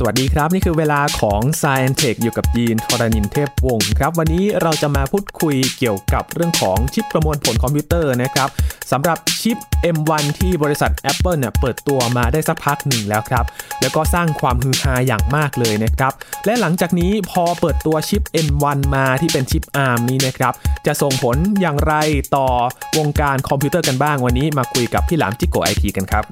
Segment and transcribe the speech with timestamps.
[0.00, 8.48] สวัสดีครับ นี่คือเวลาของ s c i e n Tech อยู่กับยีนทรณินเทพวงศ์ครับ วันนี้เราจะมาพูดคุยเกี่ยวกับเรื่องของชิปประมวลผลคอมพิวเตอร์นะครับ
[8.92, 9.58] สำหรับชิป
[9.96, 13.44] M1 ที่บริษัท Apple เนี่ยเปิดตัวมาได้สักพักหนึ่งแล้วครับ
[13.80, 16.12] แล้วก็สร้างความฮือฮาอย่างมากเลยนะครับ
[16.44, 20.52] และหลังจากนี้พอเปิดตัวชิป M1 มาที่เป็นชิป ARM นี้นะครับ
[20.86, 21.94] จะส่งผลอย่างไร
[22.36, 22.48] ต่อ
[22.98, 26.26] วงการคอมพิวเตอร์กันบ้างวันนี้มาคุยกับพี่หลามจิ๊กโก๋ไอทีกันครับ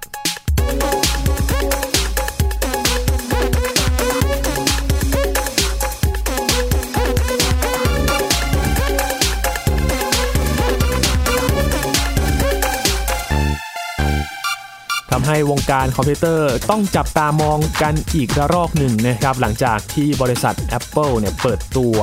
[15.27, 21.97] ให้วงการคอมพิวเตอร์ต้องจับตามองกันอีกระลอกหนึ่งนะครับหลังจากที่บริษัท Apple เนี่ยเปิดตัว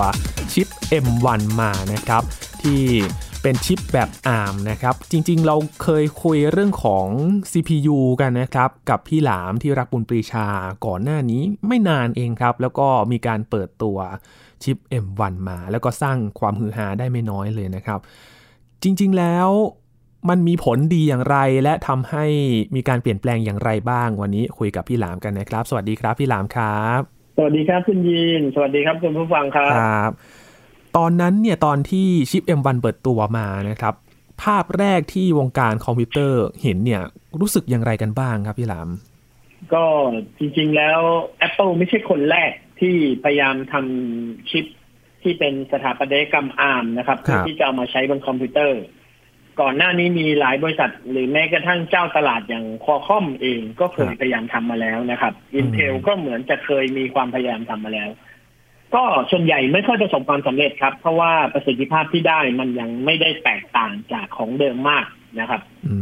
[0.53, 0.67] ชิป
[1.05, 2.23] M1 มานะครับ
[2.61, 2.81] ที่
[3.41, 4.09] เป็นชิปแบบ
[4.39, 7.07] ARM นะครับ จริงๆ เราเคยคุยเรื่องของ
[7.51, 10.47] CPU กันนะครับ กับพี่หลามที่รักบุญปรีชา
[10.85, 13.97] ก่อนหน้านี้ไม่นานเองครับ แล้วก็มีการเปิดตัว
[14.63, 17.99] ชิป M1 มา แล้วก็สร้างความฮือฮาได้ไม่น้อยเลยนะครับ
[18.83, 19.49] จริงๆ แล้ว
[20.29, 22.25] มันมีผลดีอย่างไร และทำให้
[22.75, 27.01] มีการเปลี่ยนแปลงอย่างไรบ้าง วันนี้คุยกับพี่หลามกันนะครับ สวัสดีครับพี่หลามครับ
[27.37, 30.11] สวัสดีครับคุณยีน สวัสดีครับคุณผู้ฟังครับครับ
[30.97, 33.93] ตอนนั้นเนี่ยตอนที่ชิป M1 เปิดตัวมานะครับ
[34.43, 37.01] ภาพแรกที่วงการคอมพิวเตอร์เห็นเนี่ย
[37.39, 38.89] รู้สึกอย่างไรกันบ้างครับพี่หลาม
[39.73, 39.85] ก็
[40.39, 40.99] จริงๆแล้ว
[41.47, 44.65] Apple ไม่ใช่คนแรกที่พยายามทำชิป
[45.21, 48.79] ที่เป็นสถาปัตยกรรม ARM นะครับครับเพื่อที่จะเอามาใช้บนคอมพิวเตอร์
[49.61, 58.09] ก่อนหน้านี้มีหลายบริษัท หรือแม้กระทั่งเจ้าตลาดอย่างคอคอมเองก็เคยพยายามทำมาแล้วนะครับ Intel ก็เหมือนจะเคยมีความพยายามทำมาแล้ว
[58.95, 65.05] ก็ส่วนใหญ่ไม่ค่อยประสบความสำเร็จครับ เพราะว่าประสิทธิภาพที่ได้มันยังไม่ได้แตกต่างจากของเดิมมาก
[65.39, 65.95] นะครับอื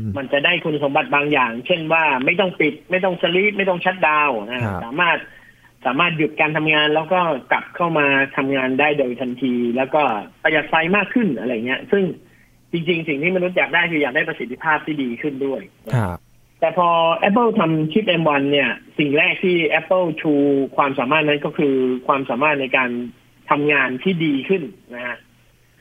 [0.00, 5.18] มมันจะได้คุณสมบัติบางอย่าง เช่นว่าไม่ต้องปิด ไม่ต้องสลีปไม่ต้องชัดดาวน์นะครับสามารถ
[5.86, 7.20] สามารถหยุดการทำงานแล้วก็
[7.52, 10.02] กลับเข้ามาทำงานได้โดยทันที แล้วก็
[10.42, 12.04] ประหยัดไฟมากขึ้นอะไรเงี้ย ซึ่ง
[12.72, 15.60] จริงๆ สิ่งที่มนุษย์อยากได้คืออยากได้ประสิทธิภาพที่ดีขึ้นด้วย
[15.94, 16.18] ครับ
[16.60, 16.88] แต่พอ
[17.28, 20.32] Apple ทำชิป M1 เนี่ย สิ่งแรกที่ Apple ชู
[20.76, 21.74] ความสามารถนั้นก็คือ
[22.06, 22.90] ความสามารถในการ
[23.50, 24.62] ทำงานที่ดีขึ้น
[24.94, 25.18] นะฮะ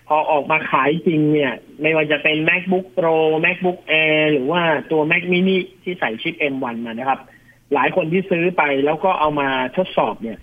[0.07, 3.15] พอออกมาขายจริงเนี่ย ไม่ว่าจะเป็น MacBook Pro
[3.45, 7.19] MacBook Air หรือว่าตัว Mac mini ที่ใส่ชิป M1 มานะครับ
[7.73, 10.39] หลายคนที่ซื้อไปแล้วก็เอามาทดสอบเนี่ย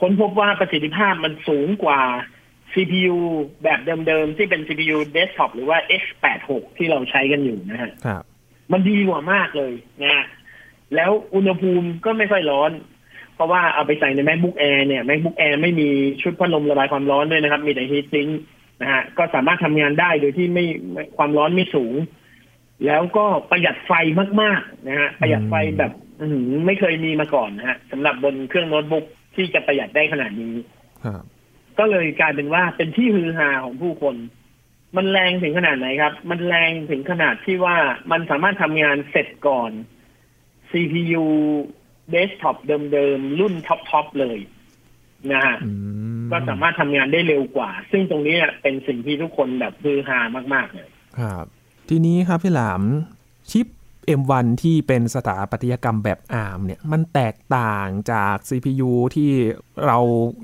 [0.00, 2.00] ค้นพบว่าประสิทธิภาพมันสูงกว่า
[2.72, 3.16] CPU
[3.62, 8.22] แบบเดิมๆ ที่เป็น CPU desktop หรือว่า x86 ที่เราใช้กันอยู่นะฮะครับ
[8.72, 9.72] มันดีกว่ามากเลย
[10.02, 10.24] นะฮะ
[10.94, 12.70] แล้วอุณหภูมิก็ไม่ค่อยร้อน
[13.34, 15.88] เพราะว่าเอาไปใส่ใน MacBook Air เนี่ย MacBook Air ไม่มี
[16.22, 18.30] ชุดพัดลมระบายความร้อนด้วยนะครับ มีแต่ heat sink
[18.82, 21.94] นะฮะก็สามารถทำงานได้โดยที่ไม่ไม่ความร้อนไม่สูง
[22.86, 23.92] แล้วก็ประหยัดไฟ
[24.40, 29.04] มากๆนะฮะประหยัดไฟแบบอื้อหือไม่เคยมีมาก่อนนะฮะสำหรับบนเครื่องโน้ตบุ๊ก
[29.36, 30.54] ที่จะประหยัดได้ขนาดนี้
[31.04, 31.22] ครับ
[31.78, 34.16] ก็เลยกลายเป็นว่าเป็นที่ฮือฮาของผู้คน
[34.96, 37.76] มันแรงถึงขนาดไหนครับ มันแรงถึงขนาดที่ว่า
[38.10, 39.70] มันสามารถทำงานเสร็จก่อน
[40.70, 41.24] CPU
[42.14, 42.56] desktop
[42.92, 44.38] เดิมๆ รุ่นท็อปๆเลย
[45.32, 45.72] นะฮะอื
[46.24, 50.18] มก็สามารถทำงานได้เร็วกว่า ซึ่งตรงนี้เป็นสิ่งที่ทุกคนแบบฮือฮา
[50.54, 50.88] มากๆเลย
[51.18, 51.46] ครับ
[51.88, 52.82] ทีนี้ครับพี่หลาม
[53.50, 53.66] ชิป
[54.20, 59.30] M1 ที่เป็นสถาปัตยกรรมแบบ ARM เนี่ยมันแตกต่างจาก CPU ที่
[59.86, 59.98] เรา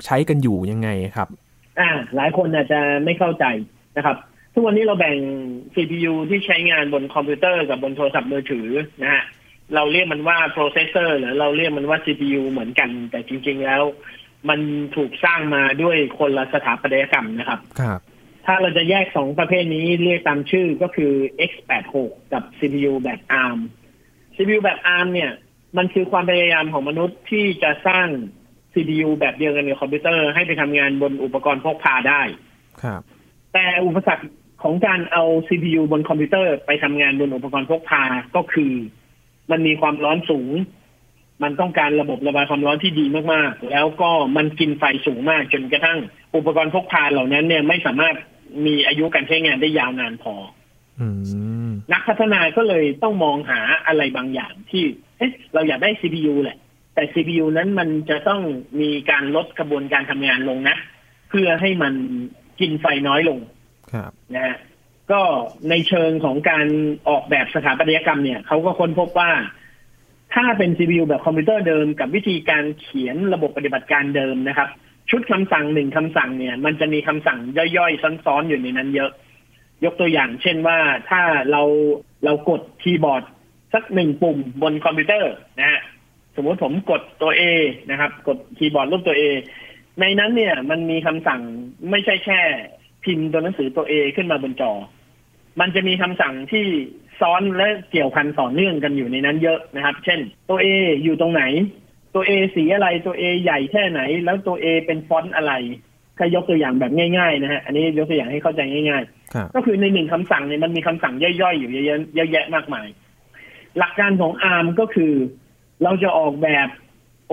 [0.05, 1.28] ใช้กันอยู่ยังไงครับ
[1.81, 3.45] อ่าหลายคนอาจจะไม่เข้าใจ
[3.97, 4.17] นะครับ
[4.53, 5.19] ทุกวันนี้เราแบ่ง
[5.75, 8.69] CPU ที่ใช้งานบนคอมพิวเตอร์กับบนโทรศัพท์มือถือ
[9.03, 9.25] นะฮะ
[9.75, 13.83] เราเรียกมันว่า processor หรือเราเรียกมันว่า CPU เหมือนกัน แต่จริง ๆ แล้ว
[14.49, 14.61] มัน
[14.97, 18.00] ถูกสร้างมาด้วยคนละสถาปัตยกรรมนะครับครับ
[18.47, 21.12] ถ้าเราจะแยกสองประเภทนี้เรียกตามชื่อก็คือ
[21.50, 21.94] x86
[22.32, 23.58] กับ CPU แบบ ARM
[24.36, 25.32] CPU แบบ ARM เนี่ย
[25.76, 28.08] มันคือความพยายามของมนุษย์ที่จะสร้าง
[28.72, 32.22] CPU แบบเดียวกันกับคอมพิวเตอร์ให้ไปทำงานบนอุปกรณ์พกพาได้
[32.82, 33.02] ครับ
[33.52, 34.26] แต่อุปสรรค
[34.62, 38.02] ของการเอา CPU บนคอมพิวเตอร์ไปทำงานบนอุปกรณ์พกพา
[38.36, 38.72] ก็คือ
[39.50, 40.50] มันมีความร้อนสูง
[41.43, 45.99] มันต้องการระบบระบายความร้อนที่ดีมากๆ แล้วก็มันกินไฟสูงมากจนกระทั่ง
[46.37, 48.17] อุปกรณ์พกพาเหล่านั้นเนี่ยไม่สามารถ
[48.66, 50.34] มีอายุการใช้งานได้ยาวนานพอ
[51.00, 51.08] อื
[51.69, 54.82] มนักพัฒนาก็เลยต้องมองหาอะไรบางอย่างที่
[55.19, 56.58] เอ๊ะเราอยากได้ CPU แหละ
[56.94, 58.40] แต่ CPU นั้นมันจะต้อง
[58.81, 60.76] มีการลดกระบวนการทำงานลงนะ
[61.31, 61.94] เพื่อให้มัน
[62.60, 63.38] กินไฟน้อยลง
[63.93, 64.56] ครับนะฮะ
[65.12, 65.20] ก็
[65.70, 66.66] ในเชิงของการ
[67.08, 69.31] ออกแบบสถาปัตยกรรมเนี่ยเขาก็ค้นพบว่า
[70.34, 74.69] ถ้าเป็น CPU แบบคอมพิวเตอร์เดิมกับวิธีการเขียนระบบปฏิบัติการเดิมนะครับ
[75.10, 77.38] ชุดคำสั่งหนึ่งคำสั่งเนี่ย มันจะมีคำสั่ง
[77.76, 79.10] ย่อยๆ ซ้อนๆอยู่ในนั้นเยอะ
[79.84, 80.78] ยกตัวอย่าง เช่นว่า
[81.10, 81.62] ถ้าเรา
[82.25, 83.22] เรากดคีย์บอร์ด
[83.75, 85.81] สักหนึ่งปุ่มบนคอมพิวเตอร์นะฮะ
[86.37, 87.43] สมมติผมกดตัว A
[87.90, 89.22] นะครับ กดคีย์บอร์ดรูปตัว A
[90.00, 91.40] ในนั้นเนี่ย มันมีคำสั่ง
[91.90, 92.40] ไม่ใช่แค่
[93.05, 94.72] พิมพ์ตัวหนังสือตัว A ขึ้นมาบนจอ
[95.60, 96.66] มันจะมีคำสั่งที่
[97.20, 100.66] ซ้อนและเกี่ยวพันต่อเนื่องกันอยู่ในนั้นเยอะนะครับ เช่น ตัว A
[101.02, 101.43] อยู่ตรงไหน
[102.14, 105.53] ตัว A สีอะไรตัว A ใหญ่แค่ไหน แล้วตัว A เป็นฟอนต์อะไร
[106.19, 112.87] ถ้ายกตัวอย่างแบบง่ายๆนะฮะอันนี้ยกตัวอย่างให้เข้าใจง่ายๆ ก็คือในหนึ่งคำสั่งเนี่ยมันมีคำสั่งย่อยๆ อยู่เยอะๆเยอะแยะมากมาย
[113.79, 115.12] หลักการของ ARM ก็คือ
[115.82, 116.69] เราจะออกแบบ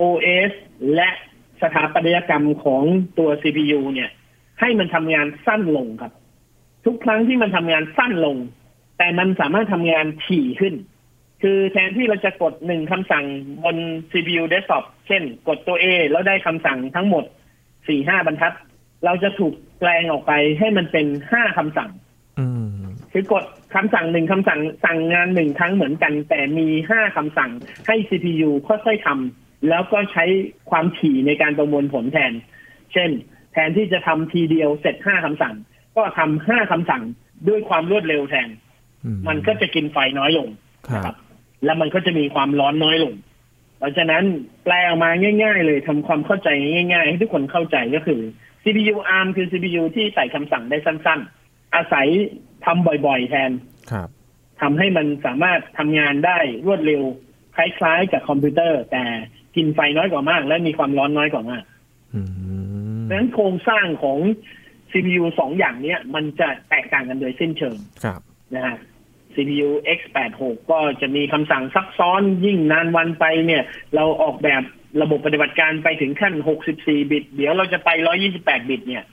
[0.00, 0.52] OS
[0.94, 1.08] และ
[1.62, 2.82] สถาปัตยกรรมของ
[3.18, 4.10] ตัว CPU เนี่ย
[4.60, 6.12] ให้มันทำงานสั้นลงครับ
[6.84, 8.36] ทุกครั้งที่มันทำงานสั้นลง
[8.98, 10.74] แต่มันสามารถทำงานถี่ขึ้น
[11.42, 13.24] คือแทนที่เราจะกดหนึ่งคำสั่ง
[13.64, 13.76] บน
[14.10, 17.24] CPU desktop เช่น กดตัว A แล้วได้คำสั่งทั้งหมด
[17.88, 18.54] สี่ห้าบรรทัด
[19.04, 21.90] เราจะถูกแปลงออกไปให้มันเป็นห้าคำสั่ง
[23.12, 23.44] คือกด
[23.74, 27.50] คำสั่งหนึ่งคำสั่งสั่งงานหนึ่งครั้งเหมือนกัน แต่มีห้าคำสั่ง
[27.86, 30.24] ให้ CPU ค่อยๆทำแล้วก็ใช้
[30.70, 32.32] ความถี่ในการประมวลผลแทน
[32.92, 33.10] เช่น
[33.52, 35.54] แทนที่จะทำทีเดียวเสร็จห้าคำสั่ง
[35.96, 37.02] ก็ทำห้าคำสั่ง
[37.48, 38.48] ด้วยความรวดเร็วแทน
[39.28, 40.48] มันก็จะกินไฟน้อยลง
[40.88, 41.16] ครับ
[41.64, 43.14] แล้วมันก็จะมีความร้อนน้อยลง
[43.78, 44.24] เพราะฉะนั้น
[44.64, 45.10] แปลออกมา
[45.44, 48.20] ง่าย ๆ เลยทำความเข้าใจง่าย ๆ ให้ทุกคนเข้าใจก็คือ
[48.62, 52.06] CPU ARM คือ CPU ที่ใส่คำสั่งได้สั้น ๆ อาศัย
[52.64, 53.50] ทำบ่อยๆ แทน
[53.92, 54.08] ครับ
[54.60, 57.02] ทำให้มันสามารถทำงานได้รวดเร็ว
[57.56, 59.04] คล้ายๆ กับคอมพิวเตอร์ แต่
[59.56, 61.64] กินไฟน้อยกว่ามาก และมีความร้อนน้อยกว่ามาก
[63.08, 64.18] ดังนั้นโครงสร้างของ
[64.90, 68.20] CPU สองอย่างเนี้ย มันจะแตกต่างกันโดยสิ้นเชิงครับ
[68.54, 68.76] นะฮะ
[69.34, 70.40] CPU x86
[70.70, 73.62] ก็จะมีคำสั่งซับซ้อนยิ่งนานวันไปเนี่ย
[73.94, 74.62] เราออกแบบ
[75.02, 76.34] ระบบปฏิบัติการไปถึงขั้น
[76.72, 77.90] 64 บิต เดี๋ยวเราจะไป
[78.30, 79.04] 128 บิต เนี่ย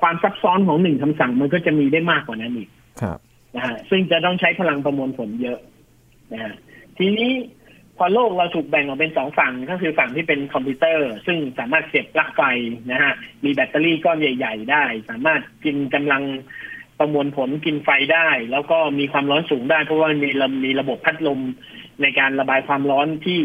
[0.00, 2.70] ความซับซ้อนของหนึ่งคำสั่งมันก็จะมีได้มากกว่านั้นอีก
[3.02, 3.18] ครับ
[3.56, 5.58] นะฮะซึ่งจะต้องใช้พลังประมวลผลเยอะ
[6.32, 6.54] นะฮะ
[6.98, 7.30] ทีนี้
[7.98, 12.42] พอโลกเราถูกแบ่งออกเป็นสองฝั่งก็คือฝั่งที่เป็นคอมพิวเตอร์ ซึ่งสามารถเสียบปลั๊กไฟ
[12.92, 13.12] นะฮะ
[13.44, 16.22] มีแบตเตอรี่ก้อนใหญ่ ๆ ได้ สามารถกินกำลัง
[16.98, 20.28] ประมวลผลกินไฟได้ แล้วก็มีความร้อนสูงได้ เพราะว่ามี
[20.64, 21.40] มีระบบพัดลม
[22.02, 23.40] ในการระบายความร้อนที่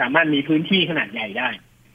[0.00, 1.48] สามารถมีพื้นที่ขนาดใหญ่ได้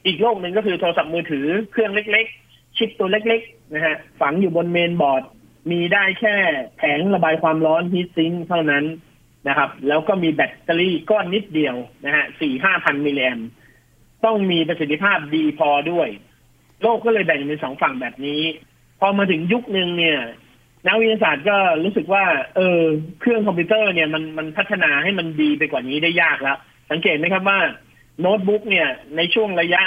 [0.06, 5.22] อีกโลกหนึ่งก็คือโทรศัพท์มือถือเครื่องเล็ก ๆ ชิปตัวเล็ก ๆ นะฮะ ฝังอยู่บนเมนบอร์ด
[5.70, 6.34] มีได้แค่
[6.76, 8.84] แผงระบายความร้อนฮีทซิงเท่านั้น
[9.48, 13.40] นะครับ แล้วก็มีแบตเตอรี่ก้อนนิดเดียวนะฮะสี่ห้าพันมิลลิแอม
[14.24, 16.08] ต้องมีประสิทธิภาพดีพอด้วย
[16.82, 18.42] โลกก็เลยแบ่งเป็นสองฝั่งแบบนี้
[19.00, 20.18] พอมาถึงยุคหนึ่งเนี่ย
[20.88, 22.24] นักวิทยาศาสตร์ก็รู้สึกว่า
[22.56, 22.82] เออ
[23.20, 26.58] เครื่องคอมพิวเตอร์เนี่ยมันมันพัฒนาให้มันดีไปกว่านี้ได้ยากแล้ว
[26.90, 27.60] สังเกตไหมครับว่า
[28.20, 29.82] โน้ตบุ๊กเนี่ย ในช่วงระยะ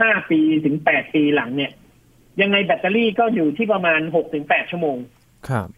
[0.00, 1.72] ห้าปีถึงแปดปีหลังเนี่ย
[2.40, 4.96] ยังไงแบตเตอรี่ก็อยู่ที่ประมาณหกถึงแปดชั่วโมง
[5.48, 5.68] ครับ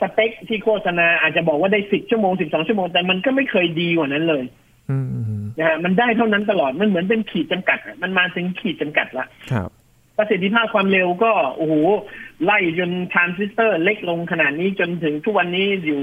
[0.00, 4.44] สเปคที่โฆษณาอาจจะบอกว่าได้สิบชั่วโมงสิบสองชั่วโมง แต่มันก็ไม่เคยดีกว่านั้นเลย
[4.90, 9.70] อืมนะฮะมันได้เท่านั้นตลอดมันเหมือนเป็นขีดจำกัดอะมันมาถึงขีดจำกัดละครับ
[10.18, 11.74] ประสิทธิภาพความเร็วก็โอ้โห
[12.44, 16.02] ไล่จนทรานซิสเตอร์เล็กลงขนาดนี้จนถึงทุกวันนี้อยู่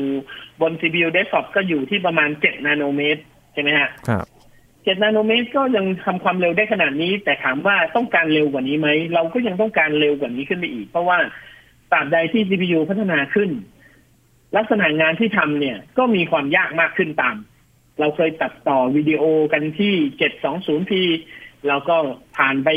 [0.62, 3.22] บน CPU desktop ก็อยู่ที่ประมาณ7นาโนเมตร
[3.54, 4.26] ใช่ไหมฮะครับ
[4.64, 11.18] 7นาโนเมตรก็ยังทำความเร็วได้ขนาดนี้ แต่ถามว่าต้องการเร็วกว่านี้ไหม เราก็ยังต้องการเร็วกว่านี้ขึ้นไปอีก เพราะว่า
[11.92, 13.50] ตราบใดที่ CPU พัฒนาขึ้น
[14.58, 17.36] ลักษณะงานที่ทำเนี่ย ก็มีความยากมากขึ้นตาม
[18.00, 19.24] เราเคยตัดต่อวิดีโอ
[19.54, 20.94] กันที่ 720p
[21.68, 21.96] เราก็
[22.38, 22.70] ผ่านไป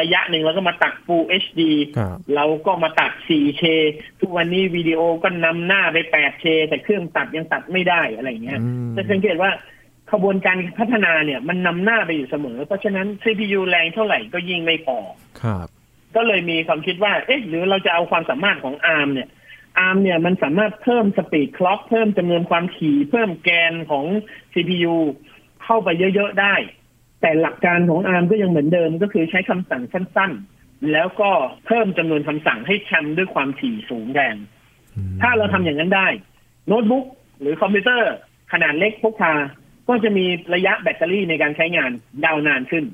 [0.00, 1.60] ระยะหนึ่งแล้วก็มาตัด Full HD
[1.98, 3.62] ครับเราก็มาตัด 4K
[4.20, 9.50] ทุกวันนี้วิดีโอก็นำหน้าไป 8K แต่เครื่องตัดยังตัดไม่ได้อะไรอย่างเงี้ยอืมจะสังเกตว่า
[10.12, 14.96] ขบวนการพัฒนาเนี่ยมันนำหน้าไปอยู่เสมอ เพราะฉะนั้น CPU แรงเท่าไหร่ก็ยิ่งไม่พอ
[15.42, 15.68] ครับ
[16.16, 19.28] ก็เลยมีความคิดว่า เอ๊ะ หรือเราจะเอาความสามารถของ ARM เนี่ย
[19.86, 24.04] ARM เนี่ยมันสามารถเพิ่มสปีดคล็อกเพิ่มจำนวนความถี่ เพิ่มแกนของ
[24.52, 24.94] CPU
[25.64, 26.54] เข้าไปเยอะ ๆ ได้
[27.20, 31.30] แต่หลักการของ ARM ก็ยังเหมือนเดิมก็คือใช้คำสั่งสั้น ๆ แล้วก็
[31.66, 34.36] เพิ่มจำนวนคำสั่งให้ทำด้วยความถี่สูงแทน
[35.22, 36.08] ถ้าเราทำอย่างนั้นได้
[36.66, 37.04] โน้ตบุ๊ก
[37.40, 38.12] หรือคอมพิวเตอร์
[38.52, 39.32] ขนาดเล็กพกพา
[39.88, 40.24] ก็จะมี
[40.54, 41.90] ระยะแบตเตอรี่ในการใช้งาน
[42.24, 42.84] ยาวนานขึ้น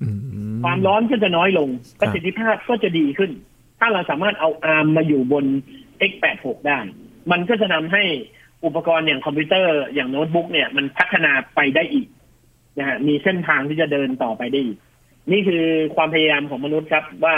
[0.00, 1.68] อืมความร้อนก็จะน้อยลง
[2.00, 3.30] ประสิทธิภาพก็จะดีขึ้น
[3.78, 5.44] ถ้าเราสามารถเอา ARM มาอยู่บน
[6.10, 6.78] x86 ได้
[7.30, 8.02] มันก็จะทำให้
[8.64, 12.06] อุปกรณ์อย่างคอมพิวเตอร์อย่างโน้ตบุ๊กเนี่ยมันพัฒนาไปได้อีก
[12.78, 14.78] นะฮะมีเส้นทางที่จะเดินต่อไปได้อีก
[15.32, 15.64] นี่คือ
[15.94, 17.36] ความพยายามของมนุษย์ครับ ว่า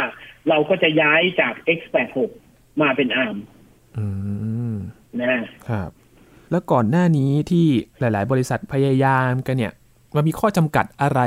[0.49, 2.18] เราก็จะย้ายจาก x86
[2.80, 3.38] มาเป็น ARM
[3.99, 4.07] อื
[4.73, 4.75] ม
[5.21, 5.90] นะฮะครับ
[6.50, 7.66] แล้วก่อนหน้านี้ที่
[7.99, 9.73] หลาย ๆ บริษัทพยายามกันเนี่ย
[10.16, 11.21] มันมีข้อจำกัดอะไร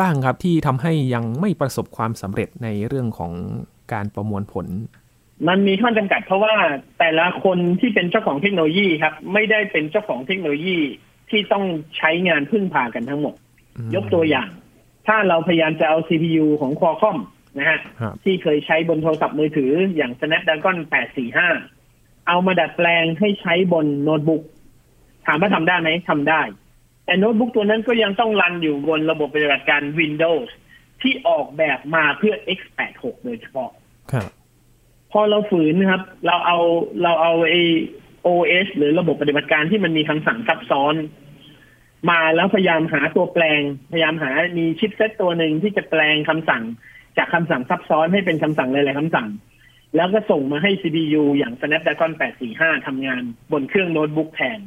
[0.00, 3.32] บ้างครับ ที่ทำให้ยังไม่ประสบความสำเร็จในเรื่องของ
[3.92, 4.66] การประมวลผล
[5.48, 6.54] มันมีข้อจำกัดเพราะว่า
[6.98, 10.78] แต่ละคนที่เป็นเจ้าของเทคโนโลยีครับ ไม่ได้เป็นเจ้าของเทคโนโลยี
[11.30, 11.64] ที่ต้อง
[11.96, 13.47] ใช้งานพึ่งพากันทั้งหมดอืม
[13.94, 14.48] ยกตัวอย่าง
[15.06, 17.18] ถ้าเราพยายามจะเอา CPU ของ Qualcomm
[17.58, 20.76] นะฮะครับที่เคยใช้บนโทรศัพท์มือถืออย่าง Snapdragon
[21.52, 24.42] 845 เอามาดัดแปลงให้ใช้บนโน้ตบุ๊ก
[25.26, 26.42] ถามว่าทำได้ไหมทำได้
[27.04, 30.48] แต่โน้ตบุ๊กตัวนั้นก็ยังต้องรันอยู่บนระบบปฏิบัติการ Windows
[31.02, 33.70] ที่ออกแบบมาเพื่อ x86 โดยเฉพาะ
[34.12, 34.28] ครับ
[35.12, 36.58] พอเราฝืนนะครับ เราเอา
[37.02, 37.54] เราเอาไอ
[38.26, 40.94] OS หรือระบบปฏิบัติการที่มันมีคำสั่งซับซ้อน
[42.10, 43.60] มาแล้วพยายามหาตัวแปลง
[43.92, 46.62] พยายามหามีชิปเซตตัวหนึ่งที่จะแปลงคำสั่ง
[47.18, 49.28] จากคำสั่งซับซ้อนให้เป็นคำสั่งหลายๆคำสั่ง
[49.96, 52.12] แล้วก็ส่งมาให้ CPU อย่าง Snapdragon
[52.48, 54.58] 845ทำงานบนเครื่องโน้ตบุ๊กแทน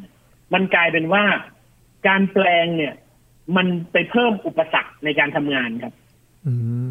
[0.54, 1.24] มันกลายเป็นว่า
[2.08, 2.94] การแปลงเนี่ย
[3.58, 5.94] มันไปเพิ่มอุปสรรคในการทำงานครับ
[6.46, 6.54] อื
[6.88, 6.90] ม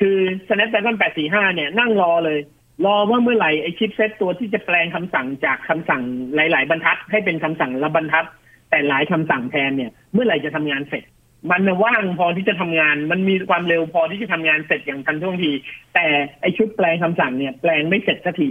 [0.00, 0.96] คือ Snapdragon
[1.26, 2.38] 845 เนี่ยนั่งรอเลย
[2.84, 6.02] รอว่าเมื่อไหร่ไอชิปเซตตัวที่จะแปลงคำสั่งจากคำสั่ง
[6.34, 8.26] หลาย ๆ บรรทัด ให้เป็นคำสั่งละบรรทัด
[8.70, 11.04] แต่หลายคำสั่งแทนเนี่ย เมื่อไหร่จะทำงานเสร็จ
[11.50, 15.50] มันน่ะว่างพอที่จะทำงาน มันมีความเร็วพอที่จะทำงานเสร็จอย่างทันท่วงที
[15.94, 16.06] แต่
[16.40, 18.50] ไอชุดแปลงคำสั่งเนี่ย แปลงไม่เสร็จสักที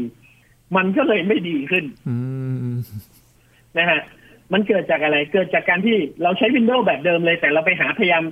[0.76, 2.18] มันก็เลยไม่ดีขึ้นอื
[2.74, 2.76] ม
[3.78, 4.02] นะฮะ
[4.54, 8.24] มันเกิดจากอะไร เกิดจากการที่เราใช้ Windows แบบเดิมเลย แต่เราไปหาพยายาม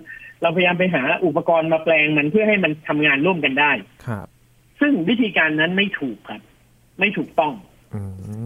[0.42, 3.72] เราพยายามไปหาอุปกรณ์มาแปลงมันเพื่อให้มันทำงานร่วมกันได้
[4.06, 4.28] ครับ
[4.80, 6.42] ซึ่งวิธีการนั้นไม่ถูกครับ
[7.00, 7.75] ไม่ถูกต้องอืม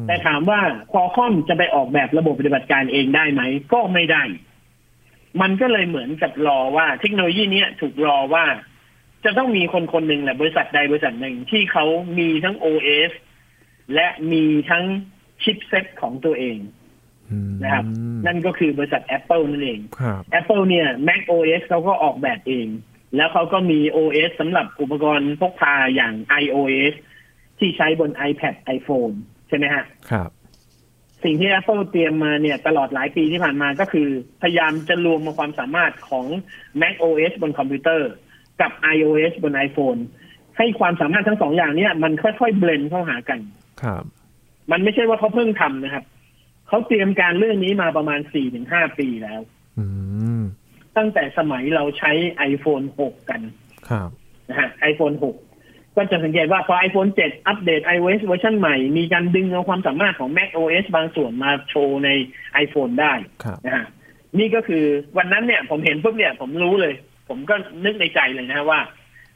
[0.07, 3.41] แต่ถามว่าคอคอมจะไปออกแบบระบบปฏิบัติการเองได้ไหม
[3.73, 4.23] ก็ไม่ได้
[5.41, 8.45] มันก็เลยเหมือนกับรอว่าเทคโนโลยีเนี้ยถูกรอว่า
[9.25, 11.85] จะต้องมีคนคนหนึ่งแหละบริษัทใดบริษัทหนึ่งที่เขา
[12.19, 13.11] มีทั้ง OS
[13.95, 14.83] และมีทั้ง
[15.43, 16.57] ชิปเซ็ตของตัวเอง
[17.31, 17.85] อืมนะครับ
[18.27, 22.67] นั่นก็คือบริษัท Apple นั่นเองครับ Apple เนี่ย Mac OS เขาก็ออกแบบเอง
[23.15, 26.93] แล้วเขาก็มี OS สำหรับอุปกรณ์พกพาอย่าง iOS
[27.59, 29.13] ที่ใช้บน iPad iPhone
[29.47, 30.29] ใช่ไหมฮะ ครับ
[31.23, 34.07] สิ่งที่ Apple เตรียมมาเนี่ย ตลอดหลายปีที่ผ่านมาก็คือ
[34.41, 36.25] พยายามจะรวมมาความสามารถของ
[36.81, 38.09] Mac OS บนคอมพิวเตอร์
[38.61, 39.99] กับ iOS บน iPhone
[40.57, 43.39] ให้ความสามารถทั้งสองอย่างเนี่ย มันค่อยๆเบลนเข้าหากัน
[43.83, 44.03] ครับ
[44.71, 46.03] มันไม่ใช่ว่าเขาเพิ่งทำนะครับ
[46.67, 48.19] เขาเตรียมการเรื่องนี้มาประมาณ
[48.59, 49.41] 4-5ปีแล้ว
[49.79, 49.85] อื
[50.39, 50.41] ม
[50.97, 52.11] ตั้งแต่สมัยเราใช้
[52.51, 53.41] iPhone 6 กัน
[53.89, 54.09] ครับ
[54.49, 55.48] นะฮะ iPhone 6
[55.99, 62.09] ก็จะสังเกตว่าพอ iPhone 7 อัปเดต iOS เวอร์ชันใหม่ มีการดึงเอาความสามารถของ Mac OS บางส่วนมาโชว์ใน
[62.63, 63.13] iPhone ได้
[63.43, 63.85] ครับนะฮะ
[64.39, 64.83] นี่ก็คือ
[65.17, 66.93] วันนั้นเนี่ย ผมเห็นปุ๊บเนี่ย ผมรู้เลย
[67.29, 68.79] ผมก็นึกในใจเลยนะว่า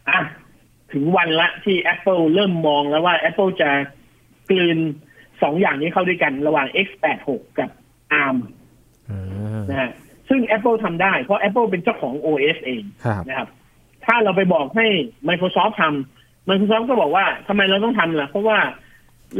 [0.09, 0.19] อะ
[0.93, 3.69] ถึงวันละที่ Apple เริ่มมองแล้วว่า Apple จะ
[4.49, 4.77] กลืน
[5.43, 7.29] สองอย่างนี้เข้าด้วยกันระหว่าง X86
[7.59, 7.69] กับ
[8.23, 8.37] ARM
[9.09, 9.91] อ่านะฮะ
[10.29, 13.49] ซึ่ง Apple ทำได้เพราะ Apple เป็นเจ้าของ OS เองครับนะครับ
[14.05, 14.87] ถ้าเราไปบอกให้
[15.27, 18.57] Microsoft ทำ Microsoft ก็บอกว่าทำไมเราต้องทำล่ะ เพราะว่า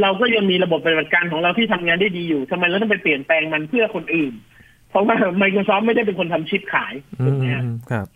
[0.01, 4.33] เราก็ยังมีระบบปฏิบัติการของเราที่ทำงานได้ดีอยู่ทำไมเราต้องไปเปลี่ยนแปลงมันเพื่อคนอื่น
[4.89, 8.07] เพราะว่า Microsoft ไม่ได้เป็นคนทำชิปขายอืถูกไหมฮะมครับ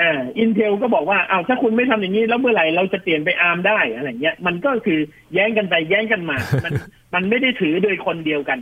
[0.00, 4.98] อ่า Intel ก็บอกว่าอ้าวถ้าคุณไม่ทำอย่างนี้ แล้วเมื่อไหร่เราจะเปลี่ยนไป ARM ได้อะไรเงี้ย มันก็คือ
[5.34, 6.72] แย้งกันไปแย้งกันมา มัน
[7.14, 8.58] มันไม่ได้ถือโดยคนเดียวกัน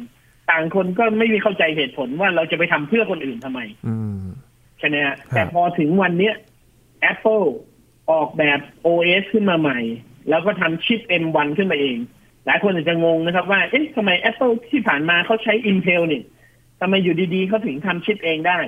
[0.51, 4.23] ต่างคนก็ไม่มีเข้าใจเหตุผลว่าเราจะไปทำเพื่อคนอื่นทำไมอืม
[4.79, 6.35] ใช่ไหมฮะครับแต่พอถึงวันเนี้ย
[7.13, 7.47] Apple
[8.11, 9.79] ออกแบบ OS ขึ้นมาใหม่
[10.29, 11.97] แล้วก็ทำชิป M1 ขึ้นมาเอง
[12.47, 16.23] หลายคนอาจจะงงนะครับว่า เอ๊ะทำไม Apple ที่ผ่านมาเขาใช้ Intel นี่
[16.81, 18.59] ทำไมอยู่ดีๆเขาถึงทำชิปเองได้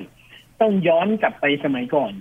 [0.61, 2.13] ต้องย้อนกลับไปสมัยก่อน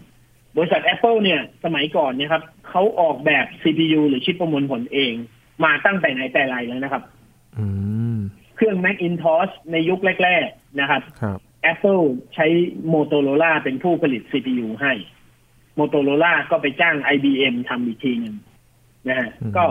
[0.56, 5.14] บริษัท Apple เนี่ย สมัยก่อนเนี่ยครับเขาออกแบบ CPU หรือชิปประมวลผลเอง
[5.64, 7.02] มาตั้งแต่ไหนแต่ไรแล้วนะครับ
[7.58, 7.66] อื
[8.14, 8.18] ม
[8.56, 11.38] เครื่อง Macintosh ในยุคแรก ๆ นะครับครับ
[11.72, 12.04] Apple
[12.34, 12.46] ใช้
[12.92, 14.92] Motorola เป็นผู้ผลิต CPU ให้
[15.78, 18.36] Motorola ก็ไปจ้าง IBM ทำอีกทีหนึ่ง
[19.08, 19.64] นะฮะอืมก็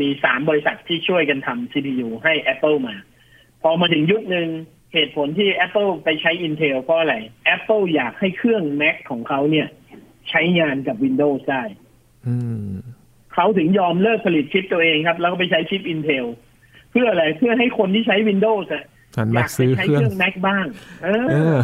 [0.00, 2.96] มีสามบริษัทที่ช่วยกันทำ CPU ให้ Apple มา
[3.62, 4.48] พอมาถึงยุคหนึ่ง
[4.92, 7.14] เหตุผลที่ Apple ไปใช้ Intel เพราะอะไร
[7.54, 9.68] Apple อยากให้เครื่อง Mac ของเขาเนี่ย
[10.30, 11.62] ใช้งานกับ Windows ได้
[12.26, 12.36] อื
[12.68, 12.70] ม
[13.34, 16.26] เขาถึงยอมเลิกผลิตชิปตัวเองครับ แล้วก็ไปใช้ชิป Intel
[16.90, 18.66] เพื่ออะไรเพื่อให้คนที่ใช้ Windows
[19.16, 20.64] อะฉันอมายากซื้อใช้เครื่เคองรื่อง Mac บ้าง
[21.04, 21.58] เอเอออ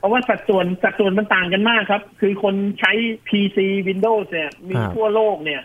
[0.00, 2.92] เพราะว่าสัดส่วนสัดส่วนมันต่างกันมากครับ คือคนใช้
[3.28, 3.58] PC
[3.88, 5.62] Windows เนี่ย มีครับทั่วโลกเนี่ย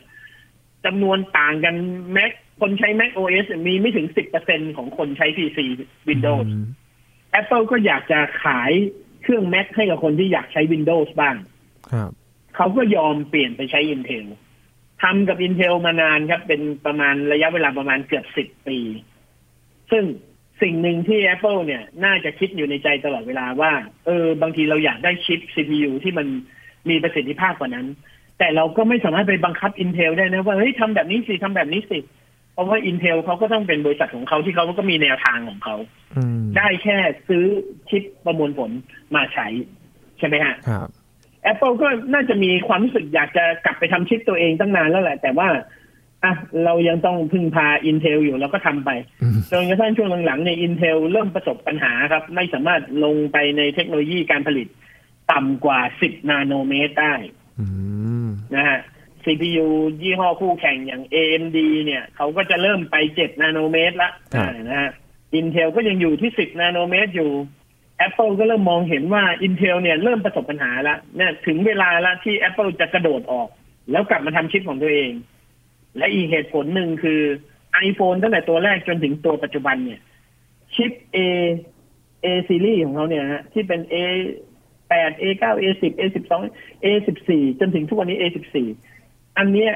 [0.86, 1.76] จำนวนต่างกัน
[2.16, 2.32] Mac
[2.62, 4.08] คนใช้ Mac OS มีไม่ถึง
[4.42, 5.60] 10%ของคนใช้ PC
[6.10, 6.66] Windows อืม
[7.40, 8.72] Apple ก็อยากจะขาย
[9.24, 11.36] เครื่อง Mac ให้กับคนที่อยากใช้ Windows บ้าง
[11.92, 12.12] ครับ
[12.56, 14.26] เขาก็ยอมเปลี่ยนไปใช้ Intel
[15.04, 18.80] ทำกับ Intel มานานครับ เป็นประมาณระยะเวลาประมาณเกือบสิบปี
[19.92, 20.04] ซึ่ง
[20.62, 23.72] สิ่งหนึ่งที่ Apple เนี่ย น่าจะคิดอยู่ในใจตลอดเวลาว่า
[24.06, 26.28] เออ บางทีเราอยากได้ชิป CPU ที่มัน
[26.90, 27.88] มีประสิทธิภาพกว่านั้น
[28.40, 32.00] แต่เราก็ไม่สามารถไปบังคับ Intel ได้นะว่าเฮ้ยทำแบบนี้สิทำแบบนี้สิ
[32.54, 35.76] เพราะว่า Intel เขาก็ต้องเป็นบริษัทของเขาที่เขาก็มีแนวทางของเขา
[36.18, 36.98] อืมได้แค่
[37.28, 37.44] ซื้อ
[37.90, 38.72] ชิปประมวลผล
[39.16, 39.48] มาใช้
[40.20, 40.88] ใช่ไหมฮะครับ
[41.52, 45.48] Apple ก็น่าจะมีความรู้สึกอยากจะกลับไปทำชิปตัวเองตั้งนานแล้วแหละ แต่ว่า
[46.24, 46.34] อะ
[46.66, 48.90] เรายังต้องพึ่งพา Intel อยู่เราก็ทำไป
[49.22, 54.68] อืมจนกระทั่งช่วงหลังๆเนี่ย Intel เริ่มประสบปัญหาครับ ไม่สามารถลงไปในเทคโนโลยีการผลิต
[55.32, 57.16] ต่ำกว่า 10 นาโนเมตรได้
[57.60, 57.66] อื
[58.26, 58.80] มนะฮะ
[59.24, 59.68] CPU
[60.02, 64.92] ยี่ห้อคู่แข่งอย่าง AMD เนี่ยเขาก็จะเริ่มไป 7 นาโนเมตรละครับอ่านะฮะ
[65.40, 67.32] Intel ก็ยังอยู่ที่ 10 นาโนเมตรอยู่
[68.08, 73.50] Apple ก็เริ่มมองเห็นว่า Intel เนี่ยเริ่มประสบปัญหาแล้วเนี่ยถึงเวลาแล้วที่ Apple จะกระโดดออก
[73.92, 75.12] แล้วกลับมาทำชิปของตัวเอง
[75.98, 77.22] และอีกเหตุผลหนึ่งคือ
[77.88, 80.00] iPhone ตั้งแต่ตัวแรกจนถึงตัวปัจจุบันเนี่ย
[80.76, 81.18] ชิป A
[82.26, 83.96] A series ของเขาเนี่ยฮะที่เป็น A
[84.90, 86.04] 8 A 9 A 10 A
[86.44, 86.88] 12 A
[87.26, 88.26] 14จนถึงทุกวันนี้ A
[88.82, 89.72] 14อันเนี้ย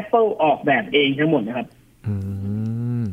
[0.00, 1.66] Apple ออกแบบเองทั้งหมดนะครับ
[2.06, 2.14] อื
[3.02, 3.04] ม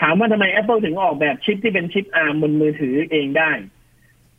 [0.00, 3.50] ถามว่าทำไม Apple ถึงออกแบบชิปที่เป็นชิป ARM บนมือถือเองได้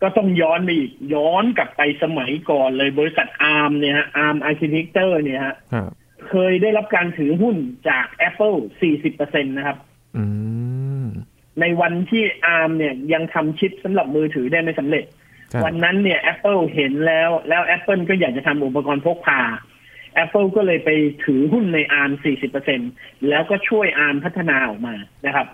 [0.01, 5.91] ก็ต้องย้อนไปอีกย้อนกลับไปสมัยก่อนเลยบริษัท ARM เนี่ยฮะ ARM Architecture เนี่ยฮะครับ
[6.29, 7.55] เคยได้รับการถือหุ้น
[7.89, 8.57] จาก Apple
[9.01, 9.77] 40%นะครับ
[10.17, 10.23] อื
[11.03, 11.05] ม
[11.59, 12.23] ในวันที่
[12.57, 15.05] ARM เนี่ยยังทำชิปสำหรับมือถือได้ไม่สำเร็จ
[15.53, 19.41] ครับวันนั้นเนี่ย Apple เห็นแล้ว แล้ว Apple ก็อยากจะทำอุปกรณ์พกพา
[20.23, 20.89] Apple ก็เลยไป
[21.25, 22.11] ถือหุ้นใน ARM
[22.69, 25.47] 40%แล้วก็ช่วย ARM พัฒนาออกมานะครับ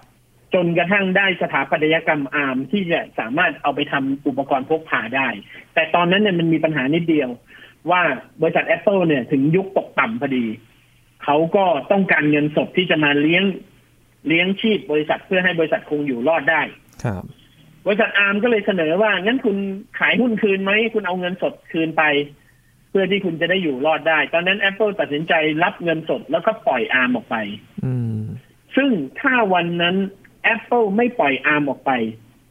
[0.53, 5.27] จนกระทั่งได้สถาปัตยกรรม ARM ที่จะสามารถเอาไปทำอุปกรณ์พกพาได้
[5.73, 7.29] แต่ตอนนั้นเนี่ยมันมีปัญหานิดเดียว
[7.91, 8.01] ว่า
[8.41, 10.45] บริษัท Apple เนี่ยถึงยุคตกต่ำพอดี
[11.23, 13.43] เขาก็ต้องการเงินสดที่จะมาเลี้ยง
[14.27, 16.61] เลี้ยงชีพบริษัทเพื่อให้บริษัทคงอยู่รอดได้
[17.03, 17.23] ครับ
[17.85, 19.57] บริษัทอาร์มก็เลยเสนอว่างั้นคุณ
[19.99, 22.03] ขายหุ้นคืนไหมคุณเอาเงินสดคืนไป
[22.89, 27.35] เพื่อที่คุณจะได้อยู่รอดได้ ตอนนั้น Apple ตัดสินใจรับเงินสดแล้วก็ปล่อยอาร์มออกไป
[27.85, 28.21] อืม
[28.75, 29.95] ซึ่งถ้าวันนั้น
[30.53, 31.91] Apple ไม่ปล่อยอาร์มออกไป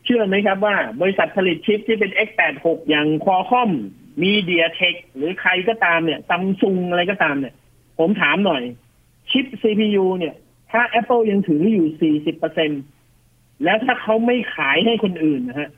[0.04, 3.06] เชื่อไหมครับว่า บริษัทผลิตชิปที่เป็น X86 อย่าง
[4.20, 7.54] Qualcomm MediaTek หรือใครก็ตามเนี่ยซัมซุงอะไรก็ตามเนี่ย
[7.98, 8.62] ผมถามหน่อย
[9.30, 10.34] ชิป CPU เนี่ย
[10.70, 12.14] ถ้า Apple ยังถืออยู่
[12.74, 15.70] 40%แล้วถ้าเขาไม่ขายให้คนอื่นนะฮะ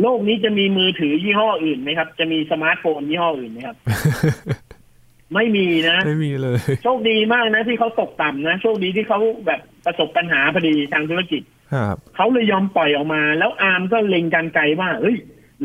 [0.00, 3.76] โลกนี้จะมีมือถือยี่ห้ออื่นไหมครับ จะมีสมาร์ทโฟนยี่ห้ออื่นไหมครับ
[5.34, 11.42] ไม่มีนะ ไม่มีเลย โชคดีมากนะที่เขาตกต่ำนะ โชคดีที่เขาแบบประสบปัญหาพอดีทางธุรกิจ
[11.74, 15.16] ครับเขาเลยยอมปล่อยออกมา แล้ว ARM ก็เล็งการณ์ไกลว่าเฮ้ย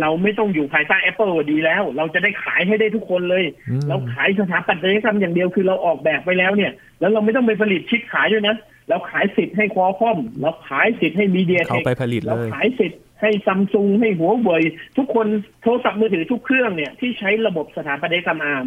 [0.02, 8.56] เราไม่ต้องอยู่ภายใต้ Apple ดีแล้ว เราจะได้ขายให้ได้ทุกคนเลยอืมเราขายสถาปัตยกรรมอย่างเดียวคือเราออกแบบไปแล้วเนี่ย แล้วเราไม่ต้องไปผลิตชิปขายด้วยนะ
[8.89, 14.63] เราขายสิทธิ์ให้ควอคอมเราขายสิทธิ์ให้มีเดียเขาไปผลิตเราเลยขายสิทธิ์ให้ซัมซุงให้หัวเว่ย
[14.97, 15.28] ทุกคน
[15.62, 18.65] โทรศัพท์มือถือทุกเครื่องเนี่ยที่ใช้ระบบสถาปัตยกรรมอาร์ม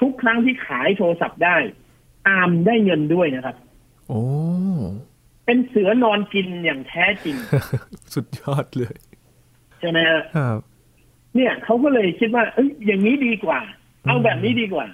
[0.00, 1.56] ทุกครั้งที่ขายโทรศัพท์ได้
[2.28, 3.56] อาร์มได้เงินด้วยนะครับ
[4.08, 4.22] โอ้
[5.46, 7.36] เป็นเสือนอนกินอย่างแท้จริง
[8.14, 8.94] สุดยอดเลย
[9.80, 10.58] ใช่ไหมฮะครับ
[11.36, 13.60] เนี่ยเขาก็เลยคิดว่า เอ้ยอย่างนี้ดีกว่า
[14.06, 14.86] เอาแบบนี้ดีกว่า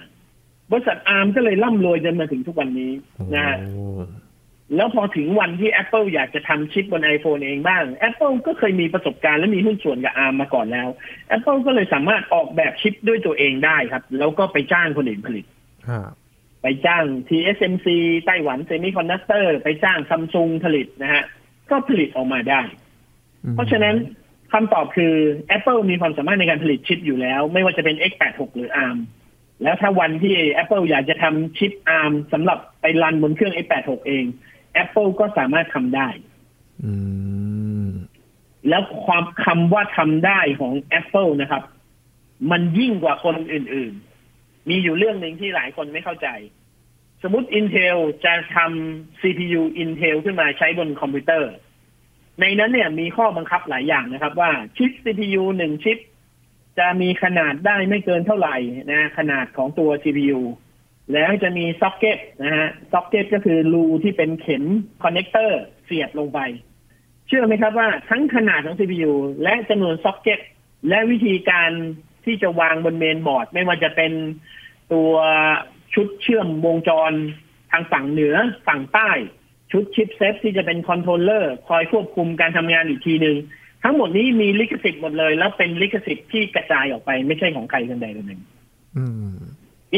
[0.71, 2.91] บริษัทอาร์มก็เลยร่ำรวยจนมาถึงทุกวันนี้
[3.35, 3.85] นะฮะโอ้
[4.75, 10.87] แล้วพอถึงวันที่ Apple อยากจะทำชิปบน iPhone เองบ้าง Apple ก็เคยมีประสบการณ์และมีหุ้นส่วนกับอาร์มมาก่อนแล้ว
[11.35, 15.45] Apple ก็เลยสามารถออกแบบชิปด้วยตัวเองได้ครับ แล้วก็ไปจ้างคนอื่นผลิต
[15.87, 16.11] ครับ
[16.61, 17.87] ไปจ้าง TSMC
[18.25, 21.23] ไต้หวัน Semiconductor ไปจ้างซัมซุงผลิตนะฮะ
[21.69, 22.61] ก็ผลิตออกมาได้
[23.43, 23.95] อืมเพราะฉะนั้น
[24.51, 25.13] คำตอบคือ
[25.55, 28.97] Apple มีความสามารถในการผลิตชิปอยู่แล้ว ไม่ว่าจะเป็น X86 หรือ ARM
[29.63, 34.25] แล้วถ้าวันที่ Apple อยากจะทำชิป ARM สำหรับไปรันบนเครื่อง X86 เอง
[34.83, 36.07] Apple ก็สามารถทำได้
[36.83, 36.91] อื
[37.87, 37.89] ม
[38.69, 41.63] แล้วความคำว่าทำได้ของ Apple นะครับ
[42.51, 43.93] มันยิ่งกว่าคนอื่น
[44.31, 46.27] ๆ มีอยู่เรื่องหนึ่งที่หลายคนไม่เข้าใจ
[47.23, 51.51] สมมติ Intel จะทำ CPU Intel ขึ้นมาใช้บนคอมพิวเตอร์
[52.41, 55.97] ในนั้นเนี่ยมีข้อบังคับหลายอย่างนะครับ ว่าชิป CPU หนึ่งชิป
[56.79, 58.55] จะมีขนาดได้ไม่เกินเท่าไหร่
[58.91, 60.39] นะขนาดของตัว CPU
[61.13, 64.63] แล้วจะมีซ็อกเก็ตนะฮะซ็อกเก็ตก็คือรูที่เป็นเข็ม
[65.03, 66.39] connector เสียบลงไป
[67.27, 70.39] เชื่อไหมครับว่าทั้งขนาดของ CPU และจำนวนซ็อกเก็ต
[70.89, 71.71] และวิธีการ
[72.25, 74.11] ที่จะวางบนเมนบอร์ด ไม่ว่าจะเป็น
[74.93, 75.11] ตัว
[75.93, 77.11] ชุดเชื่อมวงจร
[77.71, 78.35] ทางฝั่งเหนือ
[78.67, 79.11] ฝั่งใต้
[79.71, 83.37] ชุด chipset ที่จะเป็น controller คอยควบคุมการทำงานอีกทีหนึ่ง
[83.83, 88.41] ทั้งหมดนี้มีลิขสิทธิ์หมดเลย แล้วเป็นลิขสิทธิ์ที่กระจายออกไปไม่ใช่ของใครคนใดคนหนึ่ง
[88.97, 89.37] อืม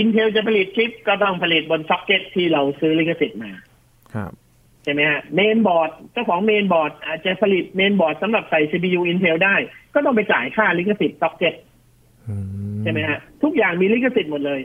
[0.02, 3.52] Intel จะผลิตชิปก็ต้องผลิตบนซ็อกเก็ตที่เราซื้อลิขสิทธิ์มา
[4.14, 4.32] ครับ
[4.84, 9.56] ใช่ไหมฮะเมนบอร์ดเจ้าของเมนบอร์ดอาจจะผลิตเมนบอร์ดสำหรับใส่ CPU Intel ได้
[9.94, 11.56] ก็ต้องไปจ่ายค่าลิขสิทธิ์ซ็อกเก็ต
[12.30, 12.36] อืม
[12.84, 14.60] ใช่ไหมฮะทุกอย่างมีลิขสิทธิ์หมดเลย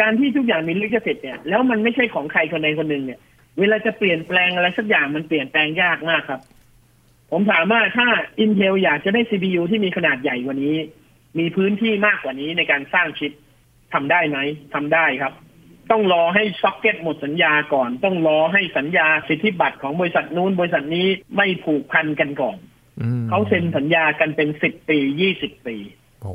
[0.00, 3.20] การที่ทุกอย่างมีลิขสิทธิ์เนี่ยแล้วมันไม่ใช่ของใครคนใดคนหนึ่งเนี่ย
[3.58, 6.40] เวลาจะเปลี่ยนแปลงอะไรสักอย่างมันเปลี่ยนแปลงยากมากครับ
[7.30, 8.06] ผมถามว่าถ้า
[8.44, 10.76] Intel อยากจะได้ CPU ที่มีขนาดใหญ่กว่านี้
[11.38, 13.32] มีพื้นที่มากกว่านี้ในการสร้างชิป
[13.92, 14.38] ทำได้ไหม
[14.74, 15.32] ทำได้ครับ
[15.90, 22.58] ต้องรอให้ซ็อกเก็ตหมดสัญญาก่อน ต้องรอให้สัญญาสิทธิบัตรของบริษัทนู้นบริษัทนี้ไม่ผูกพันกันก่อน
[23.00, 25.76] อืมเขาเซ็นสัญญากันเป็นสิบปียี่สิบปี
[26.22, 26.34] โอ้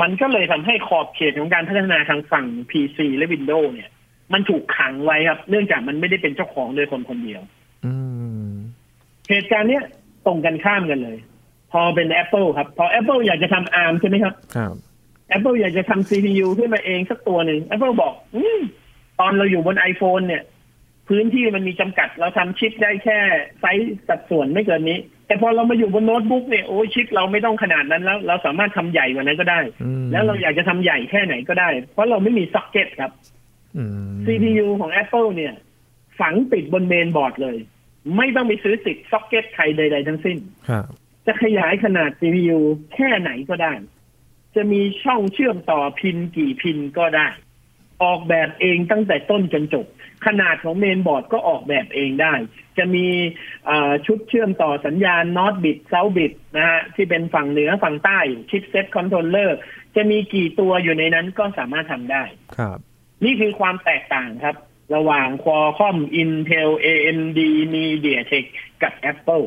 [0.00, 3.90] มันก็เลยทำให้ขอบเขตของการพัฒนาทางฝั่ง PC และ Windows เนี่ย
[4.34, 7.42] มันถูกขังไว้ครับ เนื่องจากมันไม่ได้เป็นเจ้าของโดยคนคนเดียว
[7.84, 7.94] อื
[8.48, 8.50] ม
[9.30, 9.84] เหตุการณ์เนี้ย
[10.26, 11.16] ตรงกันข้ามกันเลย
[11.72, 14.74] พอเป็น Apple ครับ พอ Apple อยากจะทำ ARM ใช่ไหมครับครับ
[15.36, 18.60] Apple อยากจะทำ CPU ขึ้นมาเองสักตัวหนึ่ง Apple บอกอืม
[19.20, 20.42] ตอนเราอยู่บน iPhone เนี่ย
[21.08, 23.18] พื้นที่มันมีจำกัด เราทำชิปได้แค่
[23.60, 33.43] ไซส์สัดส่วนไม่เกินนี้ แต่พอเรามาอยู่บนโน้ตบุ๊กเนี่ยโอ้ยชิปเราไม่ต้องขนาดนั้นแล้ว เราสามารถทำใหญ่กว่านั้นก็ได้อืมแล้วเราอยากจะทำใหญ่แค่ไหนก็ได้ เพราะเราไม่มีซ็อกเก็ตครับอืม
[34.24, 35.54] CPU ของ Apple เนี่ย
[36.20, 37.56] ฝังติดบนเมนบอร์ดเลย
[38.16, 40.84] ไม่ต้องไปซื้อติดซ็อกเก็ตใครใด ๆ ทั้งสิ้นครับ
[41.26, 42.58] จะขยายขนาด CPU
[42.94, 43.72] แค่ไหนก็ได้
[44.54, 47.28] จะมีช่องเชื่อมต่อ pin กี่ pin ก็ได้
[48.02, 49.86] ออกแบบเองตั้งแต่ต้นจนจบ
[50.26, 52.34] ขนาดของเมนบอร์ดก็ออกแบบเองได้
[52.78, 53.06] จะมี
[53.66, 58.18] เอ่อชุดเชื่อมต่อสัญญาณ North bridge South bridge นะฮะที่เป็นฝั่งเหนือฝั่งใต้
[58.50, 59.58] chipset controller
[59.96, 62.24] จะมีกี่ตัวอยู่ในนั้นก็สามารถทำได้
[62.56, 62.78] ครับ
[63.24, 64.56] นี่คือความแตกต่างครับ
[64.94, 67.40] ระหว่าง Qualcomm Intel AMD
[67.74, 68.44] MediaTek
[68.82, 69.44] กับ Apple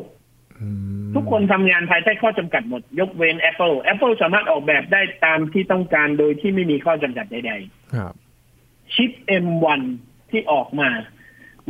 [0.60, 0.68] อื
[1.08, 7.52] มทุกคนทำงานภายใต้ข้อจำกัดหมด ยกเว้น Apple Apple สามารถออกแบบได้ตามที่ต้องการโดยที่ไม่มีข้อจำกัดใด
[7.94, 9.12] ครับๆชิป
[9.44, 9.82] M1
[10.30, 10.88] ที่ออกมา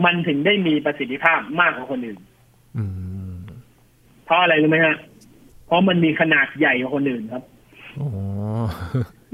[0.04, 2.20] มันถึงได้มีประสิทธิภาพมากกว่าคนอื่น
[2.76, 2.84] อื
[3.36, 3.38] ม
[4.24, 4.96] เพราะอะไรรู้ไหมฮะ
[5.66, 7.42] เพราะมันมีขนาดใหญ่กว่าคนอื่นครับ
[7.98, 8.08] อ๋อ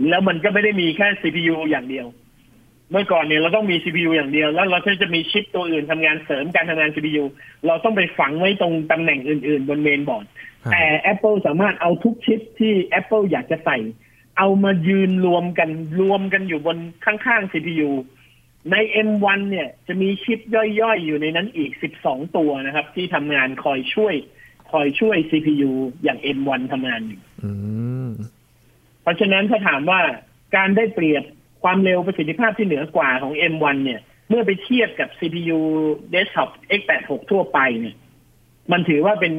[0.08, 2.06] แล้วมันก็ไม่ได้มีแค่ CPU อย่างเดียว
[2.90, 7.24] เมื่อก่อนเนี่ยเราต้องมี CPU อย่างเดียว แล้วเราก็จะมีชิปตัวอื่นทำงานเสริมการทำงาน CPU
[7.66, 10.26] เราต้องไปฝังไว้ตรงตำแหน่งอื่น ๆ บนเมนบอร์ด
[10.62, 13.78] ครับแต่ Apple สามารถเอาทุกชิปที่ Apple อยากจะใส่
[14.38, 15.70] เอามายืนรวมกัน
[16.00, 17.90] รวมกันอยู่บนข้างๆ CPU
[18.72, 18.76] ใน
[19.08, 21.70] M1 เนี่ยจะมีชิปย่อยๆ อยู่ในนั้นอีก
[22.02, 24.14] 12 ตัวนะครับ ที่ทำงานคอยช่วย
[24.72, 27.50] คอยช่วย CPU อย่าง M1 ทำงานอยู่อื
[28.08, 28.10] ม
[29.02, 30.00] เพราะฉะนั้นถ้าถามว่า
[30.56, 31.24] การได้เปรียบ
[31.64, 35.60] ความเร็วประสิทธิภาพที่เหนือกว่าของ M1 เนี่ย เมื่อไปเทียบกับ CPU
[36.12, 36.48] desktop
[36.78, 37.96] x86 ทั่วไปเนี่ย
[38.72, 39.34] มันถือว่าเป็น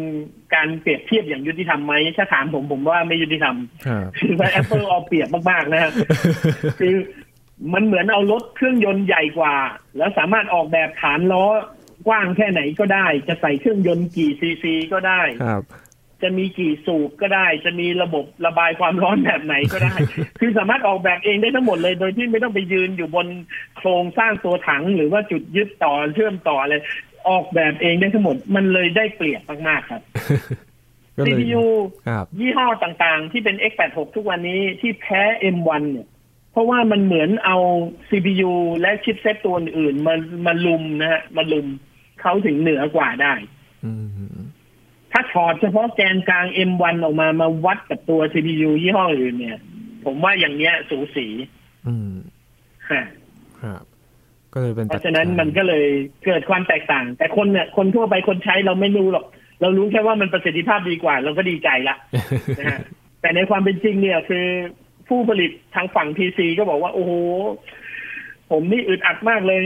[0.55, 3.55] การเปรียบเทียบอย่างยุติธรรมไหมถ้าถามผมผมว่าไม่ยุติธรรม
[3.87, 5.91] ครับคือว่า Apple เอาเปรียบมาก ๆ นะครับ
[6.79, 6.95] คือ
[7.73, 9.55] มันเหมือนเอารถเครื่องยนต์ใหญ่กว่า
[9.97, 11.45] แล้วสามารถออกแบบฐานล้อ
[12.07, 15.63] กว้างแค่ไหนก็ได้ จะใส่เครื่องยนต์กี่ซีซีก็ได้ครับ
[16.23, 19.95] จะมีกี่สูบก็ได้ จะมีระบบระบายความร้อนแบบไหนก็ได้
[20.39, 23.27] คือสามารถออกแบบเองได้ทั้งหมดเลย โดยที่ไม่ต้องไปยืนอยู่บน
[23.77, 26.75] โครงสร้างตัวถัง หรือว่าจุดยึดต่อเชื่อมต่ออะไร
[27.29, 30.01] ออกแบบเองได้ทั้งหมด มันเลยได้เปรียบมากๆครับ
[31.17, 31.65] ก็เลย CPU
[32.07, 35.21] ครับยี่ห้อต่างๆ ที่เป็น x86 ทุกวันนี้ที่แพ้
[35.55, 36.07] M1 เนี่ย
[36.51, 37.57] เพราะว่ามันเหมือนเอา
[38.09, 41.67] CPU และชิปเซตตัวอื่นๆมามาลุมนะฮะมาลุม
[42.21, 43.33] เขาถึงเหนือกว่าได้
[43.85, 44.05] อืม
[45.17, 49.59] ถ้าถอดเฉพาะแกนกลาง M1 ออกมามาวัดกับตัว CPU ยี่ห้ออื่นเนี่ย
[50.05, 51.27] ผมว่าอย่างเนี้ยสูสี
[51.87, 52.13] อืม
[52.91, 53.05] ฮะ
[53.61, 53.83] ครับ
[54.53, 55.87] ก็เลยเป็นเพราะฉะนั้นมันก็เลย
[56.25, 59.25] เกิดความแตกต่าง แต่คนเนี่ยคนทั่วไปคนใช้เราไม่รู้หรอก
[59.61, 61.95] เรารู้แค่ว่ามันประสิทธิภาพดีกว่า เราก็ดีใจละ
[62.59, 62.79] นะฮะ
[63.21, 64.45] แต่ในความเป็นจริงเนี่ยคือ
[65.07, 67.11] ผู้ผลิตทางฝั่ง PC ก็บอกว่า โอ้โห
[68.51, 69.59] ผมนี่อึดอัดมากเลย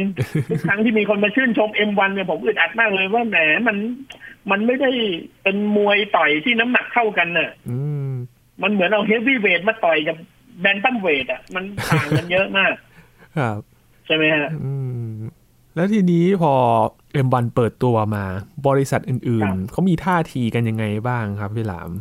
[0.50, 3.38] ทุกครั้งที่มีคนมาชื่นชม M1 เนี่ยผมอึดอัดมากเลยว่าแหม
[3.68, 3.78] มัน
[4.52, 4.92] มันไม่ได้
[5.44, 8.12] เป็นมวยต่อยที่น้ำหนักเท่ากันน่ะอืม
[8.62, 10.18] มันเหมือนเอาเฮฟวี่เวทมาต่อยกับ
[10.62, 12.74] แบนตัมเวทอะ มันต่างกันเยอะมาก
[13.38, 13.60] ครับ
[14.06, 14.74] ใช่ไหมฮะอื
[15.12, 15.14] ม
[15.76, 16.54] แล้วทีนี้พอ
[17.26, 18.26] M1 เปิดตัวมา
[18.68, 21.92] บริษัทอื่ครันบๆเขามีท่าทีกันยังไงบ้างครับพี่หลาม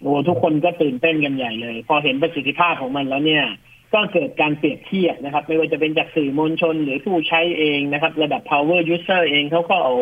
[0.00, 3.44] โอ้ทุกคนก็ตื่นเต้นกันใหญ่เลย พอเห็นประสิทธิภาพของมันแล้วเนี่ย
[3.94, 9.94] ก็เกิดการเปรียบเทียบนะครับ ไม่ว่าจะเป็นจากสื่อมวลชนหรือผู้ใช้เองนะครับ ระดับ power user เองเขาก็เอา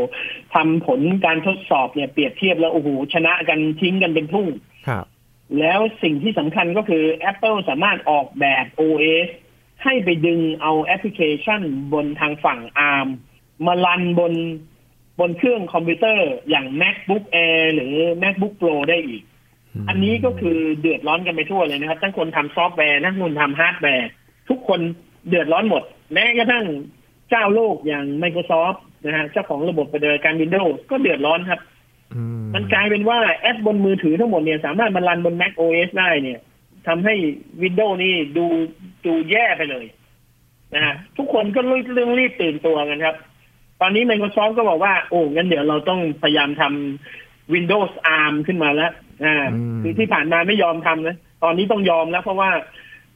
[0.54, 4.48] ทำผลการทดสอบเนี่ยเปรียบเทียบแล้วโอ้โหชนะกันทิ้งกันเป็นทุ่ง
[4.88, 5.04] ครับ
[5.58, 9.28] แล้วสิ่งที่สำคัญก็คือ Apple สามารถออกแบบ OS
[9.84, 13.08] ให้ไปดึงเอาแอปพลิเคชันบนทางฝั่ง ARM
[13.66, 14.34] มา run บน
[15.20, 19.33] บนเครื่องคอมพิวเตอร์อย่าง MacBook Air หรือ MacBook Pro ได้อีกม
[19.88, 24.08] อันนี้ก็คือเดือดร้อนกันไปทั่วเลยนะครับทั้งคนทำซอฟต์แวร์ทั้งคนทำฮาร์ดแวร์
[24.48, 24.80] ทุกคน
[25.28, 25.82] เดือดร้อนหมด
[26.12, 26.64] แม้กระทั่ง
[27.30, 31.60] เจ้าโลกอย่าง Microsoft นะฮะเจ้าของระบบปฏิบัติการ Windows ก็เดือดร้อนครับ
[32.14, 32.22] อื
[32.54, 36.40] มันกลายเป็นว่าแอปบนมือถือทั้งหมดเนี่ย สามารถมา run บน Mac OS ได้เนี่ย
[36.86, 37.14] ทำให้
[37.62, 38.46] Windows นี่ดู
[39.04, 39.86] ดูแย่ไปเลย
[40.74, 41.60] นะฮะทุกคนก็
[41.94, 43.16] เรื่องรีบตื่นตัวกันครับ
[43.80, 48.92] ตอนนี้ Microsoft ก็บอกว่า โอ้งั้นเดี๋ยวเราต้องพยายามทำ Windows ARM ขึ้นมาแล้ว
[49.24, 49.46] อ่า
[49.82, 52.50] คือที่ผ่านมาไม่ยอมทำนะตอนนี้ต้องยอมแล้ว เพราะว่า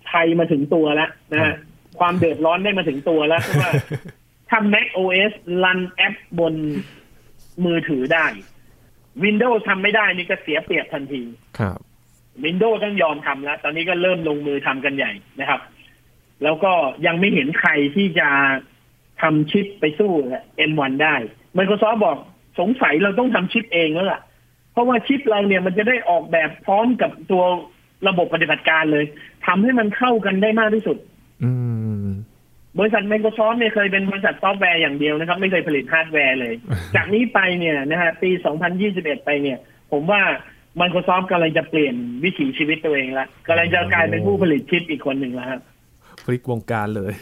[0.09, 1.55] ไทยมาถึงตัวแล้วนะฮะ
[1.99, 3.71] ความเดือดร้อนได้มาถึงตัวแล้วเพราะว่า
[4.51, 5.33] ถ้า Mac OS
[5.65, 6.55] รันแอปบน
[7.65, 8.27] มือถือได้
[9.25, 11.23] Windows ทำไม่ได้นี่ก็เสียเปรียบทันที
[11.59, 11.79] ครับ
[12.45, 15.61] Windows ต้องยอมทำแล้ว ตอนนี้ก็เริ่มลงมือทำกันใหญ่นะครับ
[16.43, 16.73] แล้วก็
[17.07, 18.29] ยังไม่เห็นใครที่จะ
[19.23, 20.11] ทำชิปไปสู้
[20.71, 21.15] M1 ได้
[21.57, 22.17] Microsoft บอก
[22.61, 24.28] สงสัยเราต้องทำชิปเองแล้วล่ะเพ
[24.79, 27.45] ราะว่าชิปเราเนี่ยมันจะได้ออกแบบพร้อมกับตัว
[28.09, 29.05] ระบบปฏิบัติการเลย
[29.47, 30.97] ทำให้มันเข้ากันได้มากที่สุด
[31.45, 31.53] อื
[32.05, 32.09] ม
[32.79, 36.55] บริษัท Microsoft เนี่ยเคยเป็นบริษัทซอฟต์แวร์อย่างเดียวนะครับ ไม่เคยผลิตฮาร์ดแวร์เลย
[36.97, 38.31] จากนี้ไปเนี่ยนะฮะปี
[38.77, 39.59] 2021 ไปเนี่ย
[39.93, 40.21] ผมว่า
[40.81, 45.61] Microsoft กำลังจะเปลี่ยนวิถีชีวิตตัวเองละกำลังจะกลายเป็นผู้ผลิตชิปอีกคนหนึ่งแล้วครับ
[46.25, 47.13] พลิกวงการเลย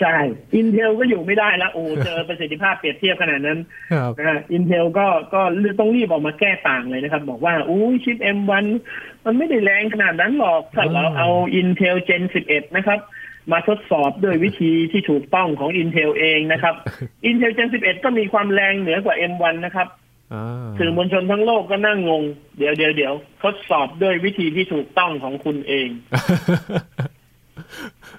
[0.00, 0.16] ใช่
[0.58, 3.58] Intel ก็อยู่ไม่ได้แล้วโอ้เจอประสิทธิภาพเปรียบเทียบขนาดนั้น
[3.92, 5.40] ครับนะฮะ Intel ก็ก็
[5.78, 8.64] ต้องรีบออกมาแก้ต่างเลยนะครับ บอกว่าอู้ชิป M1
[9.24, 11.28] มันไม่ได้แรงขนาดนั้นหรอกถ้าเราเอา
[11.60, 12.98] Intel Gen 11 นะครับ
[13.52, 16.74] มาทดสอบด้วยวิธีที่ถูกต้องของ Intel เองนะครับ
[17.28, 19.88] Intel Gen 11 ก็มีความแรงเหนือกว่า M1 นะครับ
[20.34, 20.44] อ่า
[20.78, 22.22] สื่อมวลชนทั้งโลกก็นั่งงง
[22.58, 25.88] เดี๋ยวเดี๋ยวเดี๋ยวทดสอบด้วยวิธีที่ถูกต้องของคุณเอง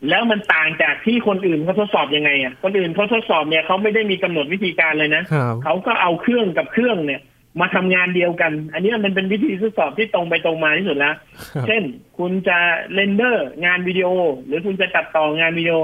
[0.10, 7.22] แล้วมันต่างจากที่คนอื่นเขาทดสอบยังไงอะคนอื่นเขาทดสอบเนี่ยเขาไม่ได้มีกำหนดวิธีการเลยนะครับเขาก็เอาเครื่องกับเครื่องเนี่ย
[7.62, 11.16] มาทำงานเดียวกัน อันนี้มันเป็นวิธีทดสอบที่ตรงไปตรงมาที่สุดแล้ว
[11.54, 11.84] ครับเช่น
[12.18, 12.58] คุณจะ
[12.94, 14.08] render งานวิดีโอ
[14.46, 15.76] หรือคุณจะตัดต่องานวิดีโอ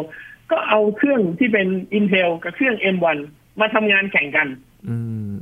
[0.52, 3.18] ก็เอาเครื่องที่เป็น Intel กับเครื่อง M1
[3.60, 4.48] มาทำงานแข่งกัน
[4.88, 4.98] อื
[5.32, 5.34] ม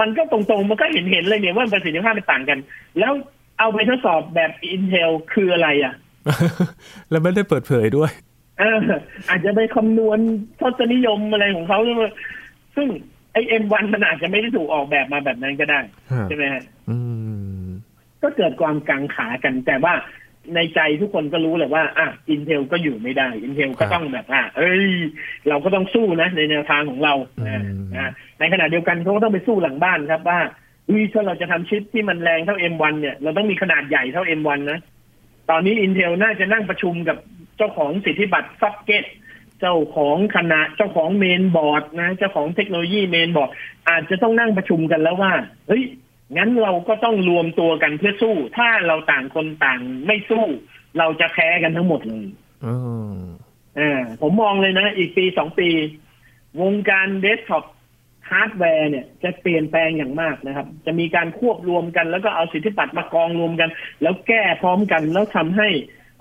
[0.00, 2.58] มันก็ตรงๆ มันก็เห็นเห็นๆเลยเนี่ยว่าประสิทธิภาพมันต่างกัน
[2.98, 3.12] แล้ว
[3.58, 5.94] เอาไปทดสอบแบบ Intel คืออะไรอะ
[7.10, 8.10] แล้วไม่ได้เปิดเผยด้วย
[8.58, 8.78] เออ
[9.28, 10.18] อาจจะไปคำนวณ
[10.60, 11.98] ทศนิยมอะไรของเขาซึ่ง
[12.76, 12.88] ซึ่ง
[13.32, 16.98] ไอเอ็มวันมันอาจจะไม่ได้ถูกออกแบบมาแบบนั้นก็ได้ครับใช่ไหมฮะอื
[17.62, 17.64] ม
[18.22, 19.94] ก็เกิดความกังขากัน แต่ว่า
[20.54, 24.86] ในใจทุกคนก็รู้แหละว่าอะอินเทลก็อยู่ไม่ได้อินเทลก็ต้องแบบอะเอ้ย
[25.48, 27.14] เราก็ต้องสู้นะ ในแนวทางของเรา
[27.46, 27.62] นะ
[27.96, 30.38] นะในขณะเดียวกันเขาก็ต้องไปสู้หลังบ้านครับว่า
[30.88, 34.78] อุ้ยถ้าเราจะทำชิปที่มันแรงเท่า M1 เนี่ย เราต้องมีขนาดใหญ่เท่า M1 นะ
[35.50, 37.16] ตอนนี้ Intel น่าจะนั่งประชุมกับ
[37.56, 39.04] เจ้าของสิทธิบัตรซ็อกเก็ต
[39.60, 43.50] เจ้าของขนาดเจ้าของเมนบอร์ดนะ เจ้าของเทคโนโลยีเมนบอร์ด
[43.88, 45.32] อาจจะต้องนั่งประชุมกันแล้วว่า
[45.68, 45.84] เฮ้ย
[46.36, 50.44] งั้นเราก็ต้องรวมตัวกันเพื่อสู้ ถ้าเราต่างคนต่างไม่สู้
[50.98, 52.26] เราจะแพ้กันทั้งหมดเลย
[52.64, 52.74] อื
[53.12, 53.16] ม
[53.78, 55.68] อ่าผมมองเลยนะ อีกปีสองปี
[56.60, 57.64] วงการเดสก์ท็อป
[58.30, 63.70] ฮาร์ดแวร์เนี่ยจะเปลี่ยนแปลงอย่างมากนะครับ จะมีการควบรวมกัน แล้วก็เอาสิทธิบัตรมากองรวมกัน
[64.02, 65.68] แล้วแก้พร้อมกันแล้วทำให้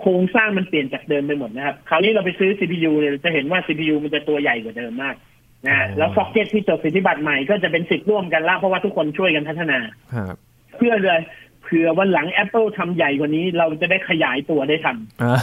[0.01, 5.15] โครงสร้างมันเปลี่ยนจากเดิมไปหมดนะครับ คราวนี้เราไปซื้อ CPU เนี่ยจะเห็นว่า CPU มันจะตัวใหญ่กว่าเดิมมาก
[5.67, 9.79] นะฮะแล้วซ็อกเก็ตที่จดสิทธิบัตรใหม่ก็จะเป็นสิทธิ์ร่วมกันละเพราะว่าทุกคนช่วยกันพัฒนา
[10.13, 10.35] ครับ
[10.77, 11.21] เพื่อเลย
[11.63, 15.35] เผื่อวันหลัง Apple ทำใหญ่กว่านี้ เราจะได้ขยายตัวได้ทันอ่า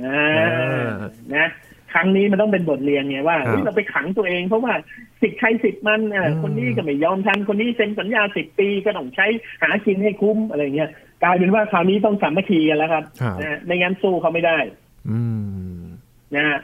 [0.00, 1.46] อ่าอ่านะ
[1.94, 4.74] ครั้งนี้มันต้องเป็นบทเรียนไงว่าครับเฮ้ยเราไปขังตัวเอง เพราะว่า
[5.20, 9.26] สิทธิ์ใครสิทธิ์มันอะอืมคนนี้ก็ไม่ยอมทำคนนี้เซ็นสัญญาสิบปีก็ต้องใช้
[9.62, 10.90] หากินให้คุ้มอะไรเงี้ย
[11.22, 14.58] กลายเป็นว่าคราวนี้ต้องสามัคคีกันแล้วครับครับนะไม่งั้นสู้เขาไม่ได้
[15.10, 15.20] อื
[15.76, 15.80] ม
[16.34, 16.58] นะฮะ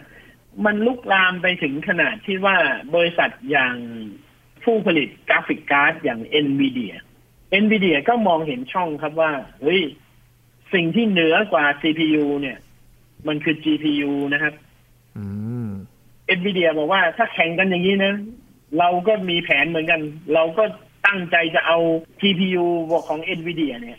[0.64, 2.56] มันลุกลามไปถึงขนาดที่ว่า
[2.94, 3.74] บริษัทอย่าง
[4.64, 6.94] ผู้ผลิตกราฟิกการ์ดอย่าง NVIDIA
[7.62, 9.82] NVIDIA ก็มองเห็นช่องครับว่า เฮ้ย
[10.74, 12.58] สิ่งที่เหนือกว่า CPU เนี่ย
[13.28, 14.54] มันคือ GPU นะครับ
[15.16, 15.24] อื
[15.66, 15.68] ม
[16.38, 18.14] NVIDIA บอกว่าถ้าแข่งกันอย่างนี้นะ
[18.78, 20.00] เราก็มีแผนเหมือนกัน
[20.34, 20.64] เราก็
[21.06, 21.78] ตั้งใจจะเอา
[22.20, 22.64] GPU
[23.08, 23.98] ของ NVIDIA เนี่ย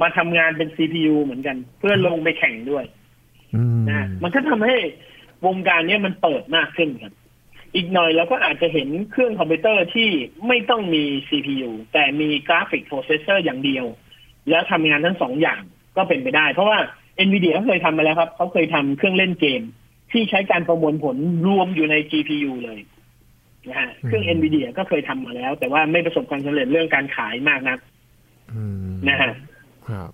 [0.00, 2.84] มาทำงานเป็น CPU เหมือนกัน เพื่อลงไปแข่งด้วย
[3.54, 4.76] อืมนะมันก็ทำให้
[5.46, 7.12] วงการเนี้ยมันเปิดมากขึ้นครับ
[7.74, 10.08] อีกหน่อยเราก็อาจจะเห็นเครื่องคอมพิวเตอร์ที่
[10.48, 13.84] ไม่ต้องมี CPU แต่มี graphic processor อย่างเดียว
[14.50, 15.62] แล้วทำงานทั้งสองอย่าง
[15.96, 16.78] ก็เป็นไปได้ เพราะว่า
[17.26, 19.62] NVIDIA เขาเคยทำมาแล้วครับ เขาเคยทำเครื่องเล่นเกม
[20.12, 22.80] ที่ใช้การประมวลผลรวมอยู่ใน GPU เลย
[23.68, 27.78] นะฮะเครื่อง NVIDIA ก็เคยทำมาแล้ว แต่ว่าไม่ประสบความสำเร็จเรื่องการขายมากนัก
[28.52, 29.32] อืมมนะฮะ
[29.88, 30.10] ครับ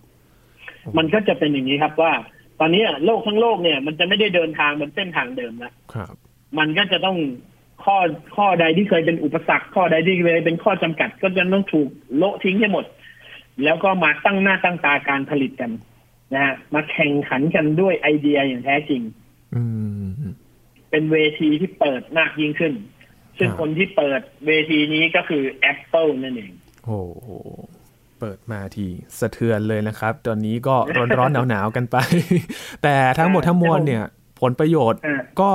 [0.96, 2.12] มันก็จะเป็นอย่างนี้ครับว่า
[2.60, 6.14] ตอนนี้โลกทั้งโลกเนี่ย มันจะไม่ได้เดินทางบนเส้นทางเดิมแล้วครับ
[6.58, 7.18] มันก็จะต้อง
[7.84, 7.96] ข้อ
[8.36, 12.84] ข้อใดที่เคยเป็นอุปสรรค ข้อใดที่เคยเป็นข้อจำกัด ก็จะต้องถูกโละทิ้งให้หมด
[13.64, 15.70] แล้วก็มาตั้งหน้าตั้งตาการผลิตกัน
[16.34, 19.25] นะฮะมาแข่งขันกันด้วยไอเดียอย่างแท้จริงอืม
[20.90, 22.72] เป็นเวทีที่เปิดมากยิ่งขึ้น
[23.38, 25.42] ซึ่งครับคนที่เปิดเวทีนี้ก็คือ
[25.72, 26.52] Apple นั่นเอง
[26.84, 27.28] โอ้โห
[28.20, 28.86] เปิดมาที
[29.20, 31.96] สะเทือนเลยนะครับ ตอนนี้ก็ร้อนร้อนหนาวหนาวๆกันไป
[32.82, 34.04] แต่ทั้งหมดทั้งมวลเนี่ย
[34.40, 35.52] ผลประโยชน์อ่าก็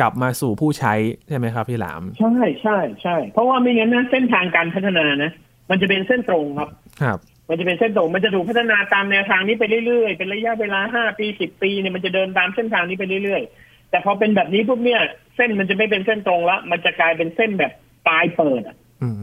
[0.00, 0.94] กลับมาสู่ผู้ใช้
[1.28, 5.30] ใช่ไหมครับพี่หลาม ใช่ใช่ใช่เพราะว่าไม่งั้นนะเส้นทางการพัฒนานะ
[5.70, 6.68] มันจะเป็นเส้นตรงครับ
[7.02, 15.00] ครับ มันจะเป็นเส้นตรงมันจะถูกพัฒนาตามแนวทางนี้ไปเรื่อยๆ เป็นระยะเวลาห้าปีสิบปีเนี่ยมันจะเดินตามเส้นทางนี้ไปเรื่อยๆ แต่พอเป็นแบบนี้ปุ๊บเนี่ย
[15.36, 17.72] เส้นมันจะไม่เป็นเส้นตรงละมันจะกลายเป็นเส้นแบบ
[18.06, 19.14] ปลายเปิดอะอืม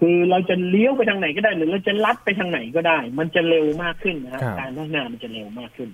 [0.00, 5.90] คือเราจะเลี้ยวไปทางไหนก็ได้ หรือเราจะลัดไปทางไหนก็ได้ มันจะเร็วมากขึ้นนะฮะครับการพัฒนามันจะเร็วมากขึ้น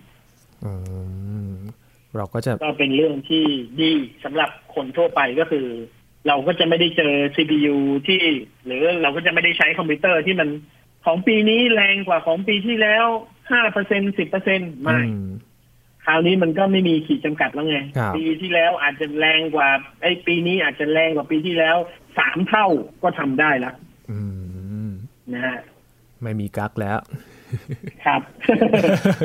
[0.64, 0.72] อื
[1.54, 1.56] ม
[2.16, 3.44] เราก็จะก็เป็นเรื่องที่
[3.80, 3.92] ดี
[4.24, 5.66] สำหรับคนทั่วไปก็คือ
[6.28, 7.76] เราก็จะไม่ได้เจอ CPU
[8.08, 8.20] ที่
[8.66, 10.48] หรือเราก็จะไม่ได้ใช้คอมพิวเตอร์ที่มัน
[11.06, 13.06] ของปีนี้แรงกว่าของปีที่แล้ว
[13.50, 15.28] ห้าเปอร์เซ็นสิบเปอร์เซ็นไม่อืม
[16.04, 19.68] คราวนี้มันก็ไม่มีขีดจำกัดแล้วไงครับปีที่แล้วอาจจะแรงกว่า
[20.02, 21.76] ไอ้ปีนี้อาจจะแรงกว่าปีที่แล้ว
[22.18, 22.66] สามเท่า
[23.02, 23.72] ก็ทำได้ละ
[24.10, 24.20] อื
[24.86, 24.88] ม
[25.32, 25.58] นะฮะ
[26.22, 26.98] ไม่มีกักแล้ว
[28.06, 28.20] ครับ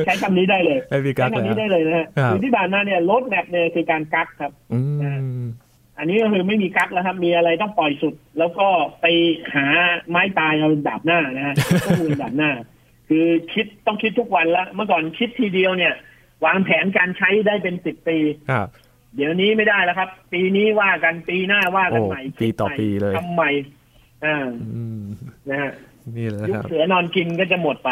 [0.05, 4.51] ใช้คำนี้ได้เลย ไม่มีกัใช้กคำนี้แล้วได้เลยนะฮะครับคือที่ผ่านมาเนี่ยรถแมพเนี่ยคือการกักครับ
[6.01, 8.67] อืมอันนี้ก็คือไม่มีกักแล้วครับ มีอะไรต้องปล่อยสุด แล้วก็
[9.01, 9.05] ไป
[9.55, 9.65] หา
[10.09, 12.51] ไม้ตายเอาดาบหน้านะฮะต้องมือดาบหน้า
[13.09, 15.93] คือคิดต้องคิดทุกวันละเมื่อก่อนคิดทีเดียวเนี่ย
[16.45, 18.17] วางแผนการใช้ได้เป็นสิบปี
[18.51, 18.67] ครับ
[19.15, 23.49] เดี๋ยวนี้ไม่ได้แล้วครับ ปีนี้ว่ากันปีหน้าว่ากันโอ้ใหม่ปีต่อปีเลยทำใหม่
[24.25, 24.37] อ่า
[24.73, 25.01] อืม
[25.49, 25.71] นะฮะ
[26.17, 27.89] นี่แหละยุคครับเสือนอนกินก็จะหมดไป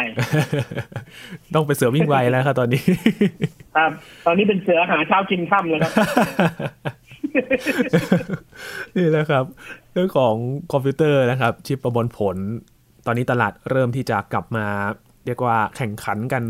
[1.54, 2.82] ต้องไปเสือวิ่งไวแล้วครับตอนนี้
[3.76, 3.90] ครับ
[4.26, 5.92] ตอนนี้เป็นเสือหาเช้ากินค่ำแล้วครับ
[8.96, 9.44] นี่แหละครับ
[9.92, 10.34] เรื่องของ
[10.72, 12.36] คอมพิวเตอร์นะครับ ชิปประมวลผล
[13.06, 14.66] ตอนนี้ตลาดเริ่มที่จะกลับมา
[15.26, 16.42] เรียกว่าแข่งขันกัน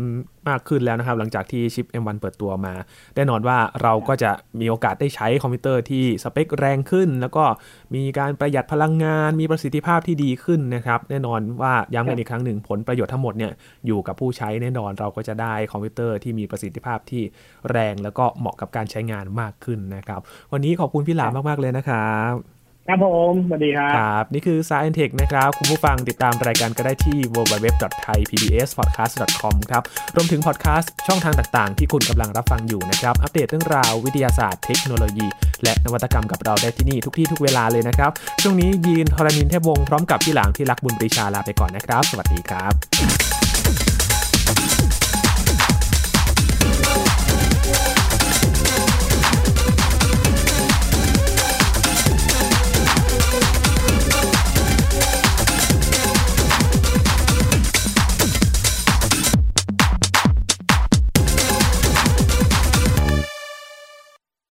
[0.49, 2.73] มากขึ้นแล้วนะครับ หลังจากที่ชิป M1 เปิดตัวมา
[3.15, 7.43] แน่นอนว่าเราก็จะมีโอกาสได้ใช้คอมพิวเตอร์ที่สเปคแรงขึ้น แล้วก็
[7.95, 13.51] มีการประหยัดพลังงาน มีประสิทธิภาพที่ดีขึ้นนะครับ แน่นอนว่าย้ำกันอีกครั้งหนึ่งผลประโยชน์ทั้งหมดเนี่ย
[13.87, 17.23] อยู่กับผู้ใช้แน่นอนเราก็จะได้คอมพิวเตอร์ที่มีประสิทธิภาพที่
[17.71, 20.19] แรง แล้วก็เหมาะกับการใช้งานมากขึ้นนะครับ
[20.51, 29.83] วันนี้ขอบคุณพี่หลามมากๆเลยนะครับ ครับผมสวัสดีครับครับ นี่คือ Science Tech นะครับ คุณผู้ฟังติดตามรายการก็ได้ที่ www.thaipbspodcast.com ครับ
[30.15, 35.27] รวมถึงพอดแคสต์ช่องทางต่างๆ ที่คุณกำลังรับฟังอยู่นะครับ อัปเดตเรื่องราววิทยาศาสตร์เทคโนโลยี
[35.63, 42.73] และนวัตกรรมกับเราได้ที่นี่ทุกที่ทุกเวลาเลยนะครับ ช่วงนี้ยีนทรณินเทพวงศ์พร้อมกับพี่หลางที่รักบุญปรีชาลาไปก่อนนะครับ สวัสดีครับ